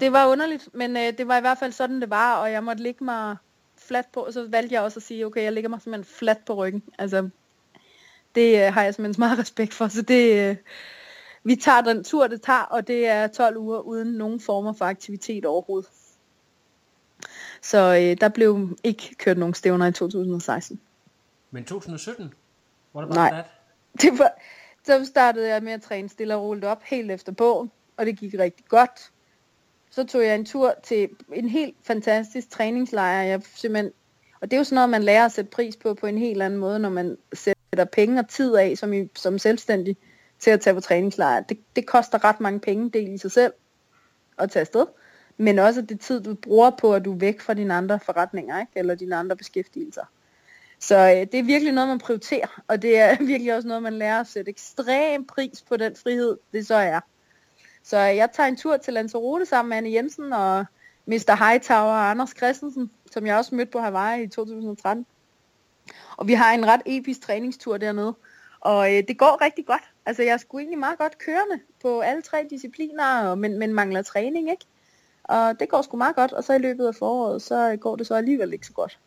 [0.00, 2.64] det var underligt, men øh, det var i hvert fald sådan, det var, og jeg
[2.64, 3.36] måtte ligge mig
[3.78, 6.44] fladt på, og så valgte jeg også at sige, okay, jeg ligger mig simpelthen fladt
[6.44, 6.82] på ryggen.
[6.98, 7.28] Altså,
[8.34, 10.56] det øh, har jeg simpelthen meget respekt for, så det, øh,
[11.46, 14.84] vi tager den tur, det tager, og det er 12 uger uden nogen former for
[14.84, 15.88] aktivitet overhovedet.
[17.62, 20.80] Så øh, der blev ikke kørt nogen stævner i 2016.
[21.50, 22.34] Men 2017?
[22.94, 23.44] Var det bare Nej.
[24.02, 24.32] Det var,
[24.84, 28.18] så startede jeg med at træne stille og roligt op helt efter bogen, og det
[28.18, 29.10] gik rigtig godt.
[29.90, 33.22] Så tog jeg en tur til en helt fantastisk træningslejr.
[33.22, 33.92] Jeg simpelthen,
[34.40, 36.42] og det er jo sådan noget, man lærer at sætte pris på på en helt
[36.42, 39.96] anden måde, når man sætter penge og tid af som, i, som selvstændig
[40.38, 41.40] til at tage på træningslejr.
[41.40, 43.52] Det, det koster ret mange penge, del i sig selv,
[44.38, 44.86] at tage afsted
[45.36, 48.60] men også det tid, du bruger på, at du er væk fra dine andre forretninger,
[48.60, 48.72] ikke?
[48.76, 50.04] eller dine andre beskæftigelser.
[50.78, 53.92] Så øh, det er virkelig noget, man prioriterer, og det er virkelig også noget, man
[53.92, 57.00] lærer at sætte ekstrem pris på den frihed, det så er.
[57.82, 60.64] Så øh, jeg tager en tur til Lanzarote sammen med Anne Jensen og
[61.06, 61.48] Mr.
[61.48, 65.06] Hightower og Anders Christensen, som jeg også mødte på Hawaii i 2013.
[66.16, 68.14] Og vi har en ret episk træningstur dernede,
[68.60, 69.82] og øh, det går rigtig godt.
[70.06, 74.50] Altså jeg skulle egentlig meget godt kørende på alle tre discipliner, men, men mangler træning,
[74.50, 74.66] ikke?
[75.24, 77.96] Og det går sgu meget godt, og så i løbet af foråret, så øh, går
[77.96, 78.98] det så alligevel ikke så godt.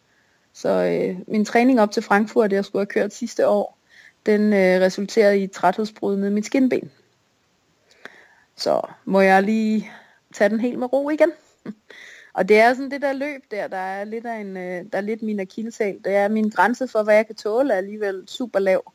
[0.53, 3.77] Så øh, min træning op til Frankfurt, jeg skulle have kørt sidste år,
[4.25, 6.91] den øh, resulterede i et træthedsbrud med mit skinben.
[8.55, 9.91] Så må jeg lige
[10.33, 11.31] tage den helt med ro igen.
[12.37, 14.97] og det er sådan det der løb der, der er lidt, af en, øh, der
[14.97, 15.99] er lidt min akillesal.
[16.05, 18.93] Det er min grænse for, hvad jeg kan tåle, er alligevel super lav.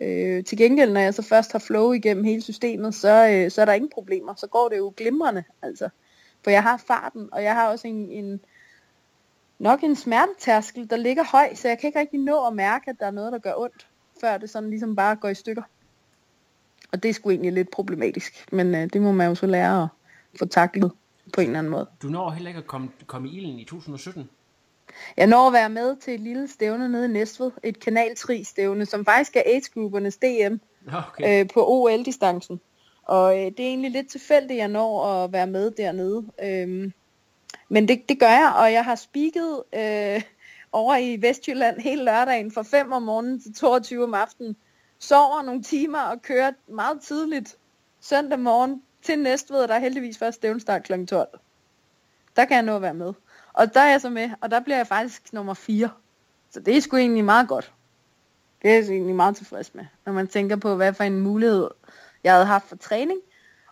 [0.00, 3.60] Øh, til gengæld, når jeg så først har flow igennem hele systemet, så, øh, så
[3.60, 4.34] er der ingen problemer.
[4.34, 5.44] Så går det jo glimrende.
[5.62, 5.88] Altså.
[6.44, 8.40] For jeg har farten, og jeg har også en, en
[9.58, 12.96] nok en smertetærskel, der ligger høj, så jeg kan ikke rigtig nå at mærke, at
[13.00, 13.86] der er noget, der gør ondt,
[14.20, 15.62] før det sådan ligesom bare går i stykker.
[16.92, 19.82] Og det er sgu egentlig lidt problematisk, men øh, det må man jo så lære
[19.82, 19.88] at
[20.38, 20.92] få taklet
[21.32, 21.86] på en eller anden måde.
[22.02, 24.30] Du når heller ikke at komme, komme i ilden i 2017?
[25.16, 28.86] Jeg når at være med til et lille stævne nede i Næstved, et kanaltri stævne,
[28.86, 30.56] som faktisk er age-gruppernes DM
[30.92, 31.40] okay.
[31.40, 32.60] øh, på OL-distancen.
[33.02, 36.26] Og øh, det er egentlig lidt tilfældigt, jeg når at være med dernede.
[36.42, 36.92] Øhm,
[37.68, 40.22] men det, det gør jeg, og jeg har spiket øh,
[40.72, 44.56] over i Vestjylland hele lørdagen fra 5 om morgenen til 22 om aftenen.
[44.98, 47.56] Sover nogle timer og kører meget tidligt
[48.00, 51.04] søndag morgen til Næstved, der er heldigvis først stævnstart kl.
[51.04, 51.28] 12.
[52.36, 53.12] Der kan jeg nå at være med.
[53.56, 55.90] Og der er jeg så med, og der bliver jeg faktisk nummer 4.
[56.50, 57.72] Så det er sgu egentlig meget godt.
[58.62, 61.68] Det er jeg egentlig meget tilfreds med, når man tænker på, hvad for en mulighed
[62.24, 63.20] jeg havde haft for træning,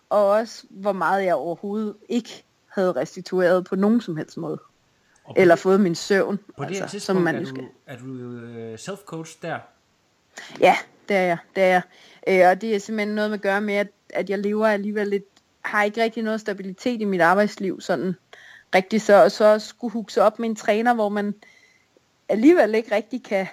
[0.09, 4.59] og også hvor meget jeg overhovedet ikke havde restitueret på nogen som helst måde.
[5.35, 6.39] Eller fået min søvn.
[6.57, 9.59] På det altså, som man er, du, er du øh, self-coach der?
[10.59, 10.75] Ja,
[11.09, 11.37] det er jeg.
[11.55, 11.81] Det er jeg.
[12.27, 15.07] Øh, og det er simpelthen noget med at gøre med, at, at jeg lever alligevel
[15.07, 15.23] lidt,
[15.61, 18.15] har ikke rigtig noget stabilitet i mit arbejdsliv, sådan
[18.75, 21.35] rigtig så, så skulle hugse op med en træner, hvor man
[22.29, 23.47] alligevel ikke rigtig kan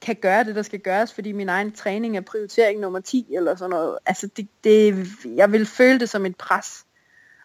[0.00, 3.54] kan gøre det, der skal gøres, fordi min egen træning er prioritering nummer 10 eller
[3.54, 3.98] sådan noget.
[4.06, 6.84] Altså, det, det, jeg vil føle det som et pres.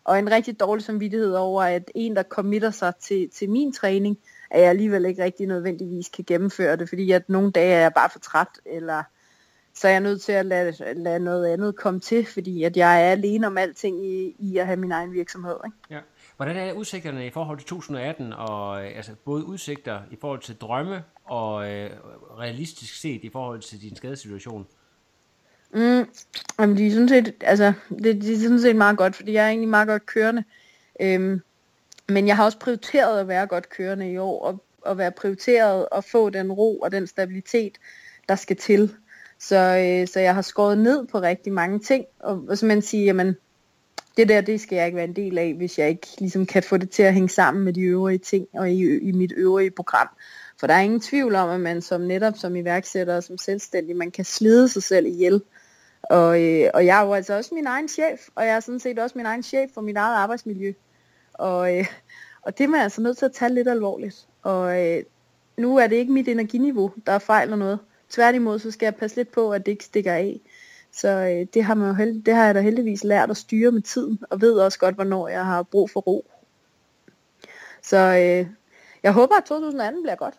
[0.03, 4.17] Og en rigtig dårlig samvittighed over, at en, der committer sig til, til min træning,
[4.49, 7.93] at jeg alligevel ikke rigtig nødvendigvis kan gennemføre det, fordi at nogle dage er jeg
[7.93, 9.03] bare for træt, eller
[9.73, 13.03] så er jeg nødt til at lade, lade noget andet komme til, fordi at jeg
[13.07, 15.55] er alene om alting i, i at have min egen virksomhed.
[15.65, 15.77] Ikke?
[15.89, 15.99] Ja.
[16.35, 20.55] Hvordan er udsigterne i forhold til 2018, og øh, altså både udsigter i forhold til
[20.55, 21.89] drømme og øh,
[22.39, 24.67] realistisk set i forhold til din skadesituation?
[25.73, 26.07] Mm,
[26.59, 29.45] jamen, de er sådan set, altså, det, de er sådan set meget godt, fordi jeg
[29.45, 30.43] er egentlig meget godt kørende.
[31.01, 31.41] Øhm,
[32.09, 35.89] men jeg har også prioriteret at være godt kørende i år, og, at være prioriteret
[35.89, 37.77] og få den ro og den stabilitet,
[38.29, 38.95] der skal til.
[39.39, 42.81] Så, øh, så jeg har skåret ned på rigtig mange ting, og, og så man
[42.81, 43.35] siger, jamen,
[44.17, 46.63] det der, det skal jeg ikke være en del af, hvis jeg ikke ligesom kan
[46.63, 49.71] få det til at hænge sammen med de øvrige ting og i, i mit øvrige
[49.71, 50.09] program.
[50.59, 53.95] For der er ingen tvivl om, at man som netop som iværksætter og som selvstændig,
[53.95, 55.41] man kan slide sig selv ihjel.
[56.03, 58.79] Og, øh, og jeg er jo altså også min egen chef, og jeg er sådan
[58.79, 60.73] set også min egen chef for mit eget arbejdsmiljø.
[61.33, 61.85] Og, øh,
[62.41, 64.27] og det er man altså nødt til at tage lidt alvorligt.
[64.43, 65.03] Og øh,
[65.57, 67.79] nu er det ikke mit energiniveau, der er fejl eller noget.
[68.09, 70.41] Tværtimod, så skal jeg passe lidt på, at det ikke stikker af.
[70.97, 73.71] Så øh, det, har man jo held, det har jeg da heldigvis lært at styre
[73.71, 76.25] med tiden, og ved også godt, hvornår jeg har brug for ro.
[77.81, 78.47] Så øh,
[79.03, 80.35] jeg håber, at 2018 bliver godt.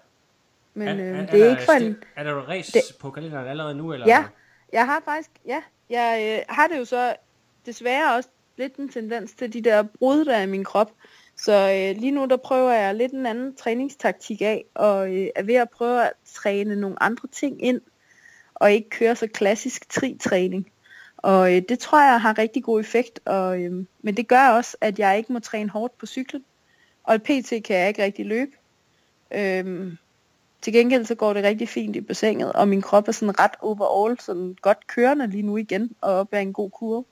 [0.74, 1.96] Men er, øh, er, det er, er ikke for en...
[2.16, 3.92] Er der race det- på kalenderen allerede nu?
[3.92, 4.06] Eller?
[4.06, 4.24] Ja,
[4.72, 7.14] jeg har faktisk, ja, jeg øh, har det jo så
[7.66, 10.92] desværre også lidt en tendens til de der brud, der er i min krop.
[11.36, 15.42] Så øh, lige nu, der prøver jeg lidt en anden træningstaktik af, og øh, er
[15.42, 17.80] ved at prøve at træne nogle andre ting ind,
[18.56, 20.72] og ikke køre så klassisk tri-træning.
[21.16, 24.76] Og øh, det tror jeg har rigtig god effekt, og, øh, men det gør også,
[24.80, 26.44] at jeg ikke må træne hårdt på cyklen,
[27.04, 27.48] og pt.
[27.64, 28.50] kan jeg ikke rigtig løbe.
[29.30, 29.92] Øh,
[30.62, 33.54] til gengæld så går det rigtig fint i bassinet, og min krop er sådan ret
[33.60, 37.04] overall, sådan godt kørende lige nu igen, og op ad en god kurve.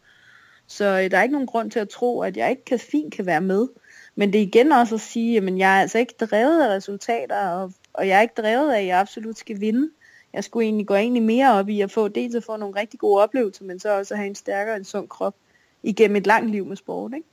[0.67, 3.15] Så øh, der er ikke nogen grund til at tro, at jeg ikke kan, fint
[3.15, 3.69] kan være med.
[4.15, 7.49] Men det er igen også at sige, at jeg er altså ikke drevet af resultater,
[7.49, 9.91] og, og jeg er ikke drevet af, at jeg absolut skal vinde.
[10.35, 13.01] Jeg skulle egentlig gå egentlig mere op i at få dels at få nogle rigtig
[13.01, 15.35] gode oplevelser, men så også at have en stærkere, en sund krop
[15.83, 17.13] igennem et langt liv med sport.
[17.15, 17.27] Ikke?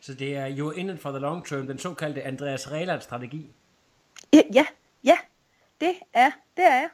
[0.00, 3.46] Så det er jo in it for the long term, den såkaldte Andreas Rehland-strategi.
[4.32, 4.66] Ja, ja,
[5.04, 5.16] ja,
[5.80, 6.88] det er, det er jeg.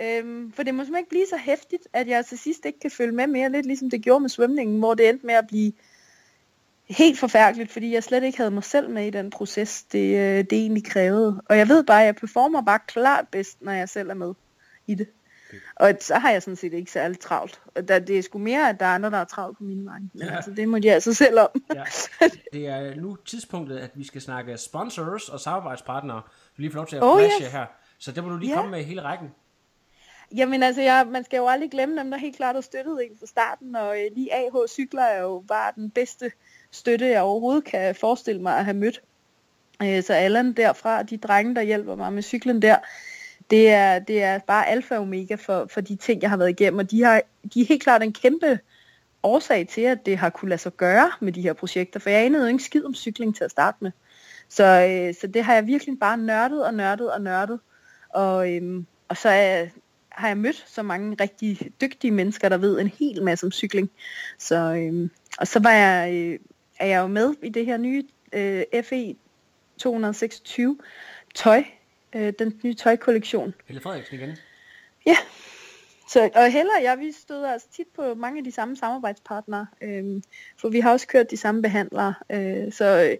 [0.00, 2.90] Øhm, for det må simpelthen ikke blive så hæftigt, at jeg til sidst ikke kan
[2.90, 5.72] følge med mere, lidt ligesom det gjorde med svømningen, hvor det endte med at blive
[6.88, 10.38] helt forfærdeligt, fordi jeg slet ikke havde mig selv med i den proces, det, øh,
[10.38, 11.42] det egentlig krævede.
[11.46, 14.34] Og jeg ved bare, at jeg performer bare klart bedst, når jeg selv er med
[14.86, 15.06] i det.
[15.76, 17.60] Og så har jeg sådan set ikke særlig travlt.
[17.88, 19.98] Der, det er sgu mere, at der er andre, der er travlt på min vej.
[19.98, 20.36] Men Ja.
[20.36, 21.48] altså, det må de altså selv om.
[21.74, 21.84] Ja.
[22.52, 26.22] Det er nu tidspunktet, at vi skal snakke sponsors og samarbejdspartnere.
[26.56, 27.52] Du lige får lov til at Oh, flashe yes.
[27.52, 27.66] her.
[27.98, 28.56] Så der må du lige Ja.
[28.56, 29.28] komme med hele rækken.
[30.36, 33.18] Jamen altså, jeg, man skal jo aldrig glemme dem, der helt klart har støttet en
[33.18, 36.32] fra starten, og øh, lige AH Cykler er jo bare den bedste
[36.70, 39.02] støtte, jeg overhovedet kan forestille mig at have mødt.
[39.82, 42.76] Øh, så Allan derfra, de drenge, der hjælper mig med cyklen der,
[43.52, 46.50] det er, det er bare alfa og omega for, for de ting, jeg har været
[46.50, 47.22] igennem, og de, har,
[47.54, 48.58] de er helt klart en kæmpe
[49.22, 52.24] årsag til, at det har kunne lade sig gøre med de her projekter, for jeg
[52.24, 53.90] anede jo ikke skid om cykling til at starte med.
[54.48, 57.60] Så, øh, så det har jeg virkelig bare nørdet og nørdet og nørdet.
[58.08, 59.66] Og, øhm, og så er,
[60.08, 63.90] har jeg mødt så mange rigtig dygtige mennesker, der ved en hel masse om cykling.
[64.38, 66.38] Så, øhm, og så var jeg, øh,
[66.78, 69.16] er jeg jo med i det her nye øh, FE
[69.78, 70.78] 226
[71.34, 71.64] tøj,
[72.14, 73.54] øh, den nye tøjkollektion.
[73.66, 74.36] Helle Frederiksen igen.
[75.06, 75.16] Ja,
[76.08, 79.66] så, og Helle og jeg, vi støder altså tit på mange af de samme samarbejdspartnere,
[79.80, 80.22] øhm,
[80.60, 83.16] for vi har også kørt de samme behandlere, øh, så øh,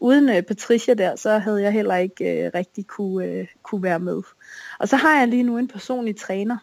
[0.00, 4.00] uden øh, Patricia der, så havde jeg heller ikke øh, rigtig kunne, øh, kunne være
[4.00, 4.22] med.
[4.78, 6.56] Og så har jeg lige nu en personlig træner,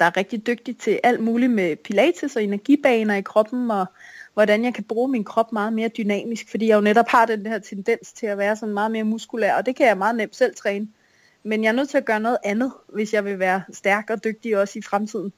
[0.00, 3.86] der er rigtig dygtig til alt muligt med pilates og energibaner i kroppen, og
[4.38, 7.46] hvordan jeg kan bruge min krop meget mere dynamisk, fordi jeg jo netop har den
[7.46, 10.36] her tendens til at være sådan meget mere muskulær, og det kan jeg meget nemt
[10.36, 10.88] selv træne.
[11.42, 14.24] Men jeg er nødt til at gøre noget andet, hvis jeg vil være stærk og
[14.24, 15.32] dygtig også i fremtiden.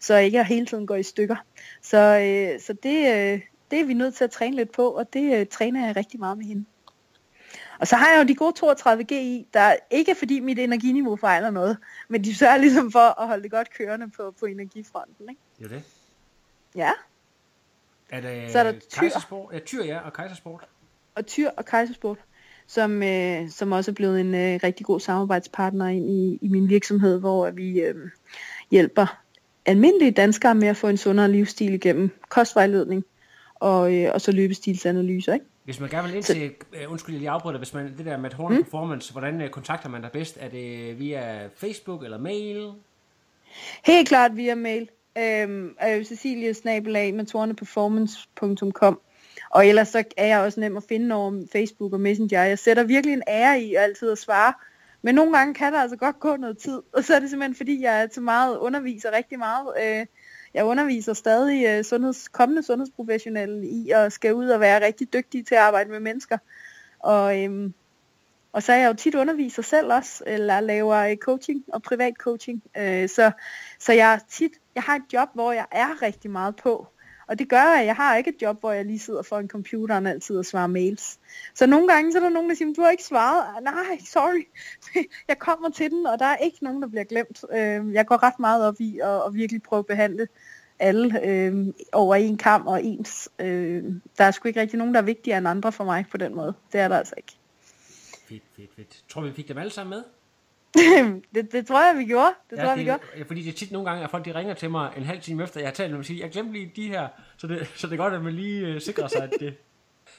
[0.00, 1.36] Så jeg ikke hele tiden går i stykker.
[1.82, 3.40] Så, øh, så det, øh,
[3.70, 6.20] det er vi nødt til at træne lidt på, og det øh, træner jeg rigtig
[6.20, 6.64] meget med hende.
[7.78, 11.16] Og så har jeg jo de gode 32 GI, der er ikke fordi mit energiniveau
[11.16, 11.76] fejler noget,
[12.08, 15.28] men de sørger ligesom for at holde det godt kørende på, på energifronten.
[15.28, 15.40] Ikke?
[15.60, 15.82] Jo det.
[16.74, 16.90] Ja,
[18.12, 19.00] Er det Så er der Tyr.
[19.00, 19.54] Kejsersport?
[19.54, 20.64] Ja, Tyr, ja, og Kejsersport.
[21.14, 22.18] og Tyr og Kejsersport,
[22.66, 26.68] som, øh, som også er blevet en øh, rigtig god samarbejdspartner ind i, i min
[26.68, 27.94] virksomhed, hvor vi øh,
[28.70, 29.22] hjælper
[29.66, 33.04] almindelige danskere med at få en sundere livsstil igennem kostvejledning
[33.54, 35.34] og, øh, og så løbestilsanalyser.
[35.34, 35.46] Ikke?
[35.64, 36.52] Hvis man gerne vil ind til,
[36.84, 38.62] uh, undskyld, jeg lige afbryder, hvis man, det der med Horn mm.
[38.62, 40.38] Performance, hvordan uh, kontakter man dig bedst?
[40.40, 42.72] Er det via Facebook eller mail?
[43.84, 44.88] Helt klart via mail.
[45.18, 49.00] Øhm, øh, Cecilie snabelag med torneperformance.com
[49.50, 52.42] Og ellers så er jeg også nem at finde over Facebook og Messenger.
[52.42, 54.54] Jeg sætter virkelig en ære i altid at svare.
[55.02, 56.82] Men nogle gange kan der altså godt gå noget tid.
[56.96, 59.68] Og så er det simpelthen fordi, jeg er til meget underviser rigtig meget.
[59.84, 60.06] Øh,
[60.54, 65.46] jeg underviser stadig øh, sundheds, kommende sundhedsprofessionelle i at skal ud og være rigtig dygtig
[65.46, 66.38] til at arbejde med mennesker.
[66.98, 67.74] Og, øhm,
[68.52, 72.14] og så er jeg jo tit underviser selv også, eller laver øh, coaching og privat
[72.18, 72.62] coaching.
[72.76, 73.30] Øh, så,
[73.78, 76.86] så jeg tit, jeg har et job, hvor jeg er rigtig meget på.
[77.28, 80.06] Og det gør, at jeg har ikke et job, hvor jeg lige sidder foran computeren
[80.06, 81.18] altid og svarer mails.
[81.54, 83.64] Så nogle gange så er der nogen, der siger, du har ikke svaret.
[83.64, 84.48] Nej, sorry.
[85.28, 87.44] jeg kommer til den, og der er ikke nogen, der bliver glemt.
[87.52, 90.28] Øh, jeg går ret meget op i at, at virkelig prøve at behandle
[90.78, 93.28] alle øh, over en kamp og ens.
[93.38, 93.84] Øh,
[94.18, 96.34] der er sgu ikke rigtig nogen, der er vigtigere end andre for mig på den
[96.34, 96.54] måde.
[96.72, 97.41] Det er der altså ikke.
[98.32, 99.04] Fedt, fedt, fedt.
[99.08, 100.04] Tror vi, fik dem alle sammen med?
[101.34, 102.34] det, det tror jeg, vi gjorde.
[102.50, 103.02] Det ja, tror jeg, vi det, gjorde.
[103.16, 105.20] Ja, fordi det er tit nogle gange, at folk de ringer til mig en halv
[105.20, 107.46] time efter, jeg har talt med dem og siger, jeg glemte lige de her, så
[107.46, 109.54] det, så det er godt, at man lige uh, sikrer sig, at det...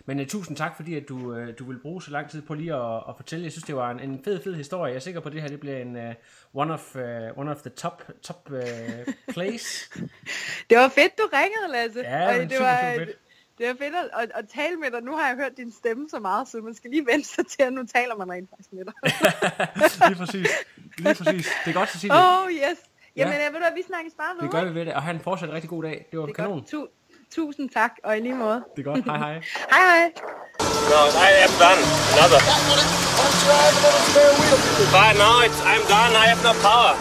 [0.06, 2.54] Men uh, tusind tak, fordi at du, uh, du vil bruge så lang tid på
[2.54, 3.44] lige at, at fortælle.
[3.44, 4.90] Jeg synes, det var en, en fed, fed historie.
[4.90, 6.14] Jeg er sikker på, at det her det bliver en uh,
[6.54, 7.02] one, of, uh,
[7.38, 8.60] one of the top, top uh,
[9.28, 9.90] plays.
[10.70, 12.00] det var fedt, du ringede, Lasse.
[12.00, 13.18] Ja, det det super, var, super fedt.
[13.58, 15.02] Det var fedt at, at, tale med dig.
[15.02, 17.62] Nu har jeg hørt din stemme så meget, så man skal lige vente sig til,
[17.64, 18.94] at nu taler man rent faktisk med dig.
[20.10, 20.48] lige præcis.
[20.98, 21.46] Lige præcis.
[21.66, 22.16] Det er godt, Cecilie.
[22.18, 22.78] Oh, yes.
[23.16, 23.44] Jamen, Ja.
[23.44, 24.42] jeg ved du, at vi snakkes bare ved.
[24.42, 26.08] Det gør vi ved det, og han fortsat en rigtig god dag.
[26.12, 26.58] Det var Det er kanon.
[26.60, 26.68] godt.
[26.74, 26.88] Tu-
[27.36, 28.64] tusind tak, og i lige måde.
[28.76, 29.04] Det er godt.
[29.06, 29.34] Hej hej.
[29.74, 30.12] Hej hej.
[30.92, 31.82] No, I am done.
[32.14, 32.42] Another.
[34.96, 36.12] But no, it's, I'm done.
[36.24, 36.94] I have no power.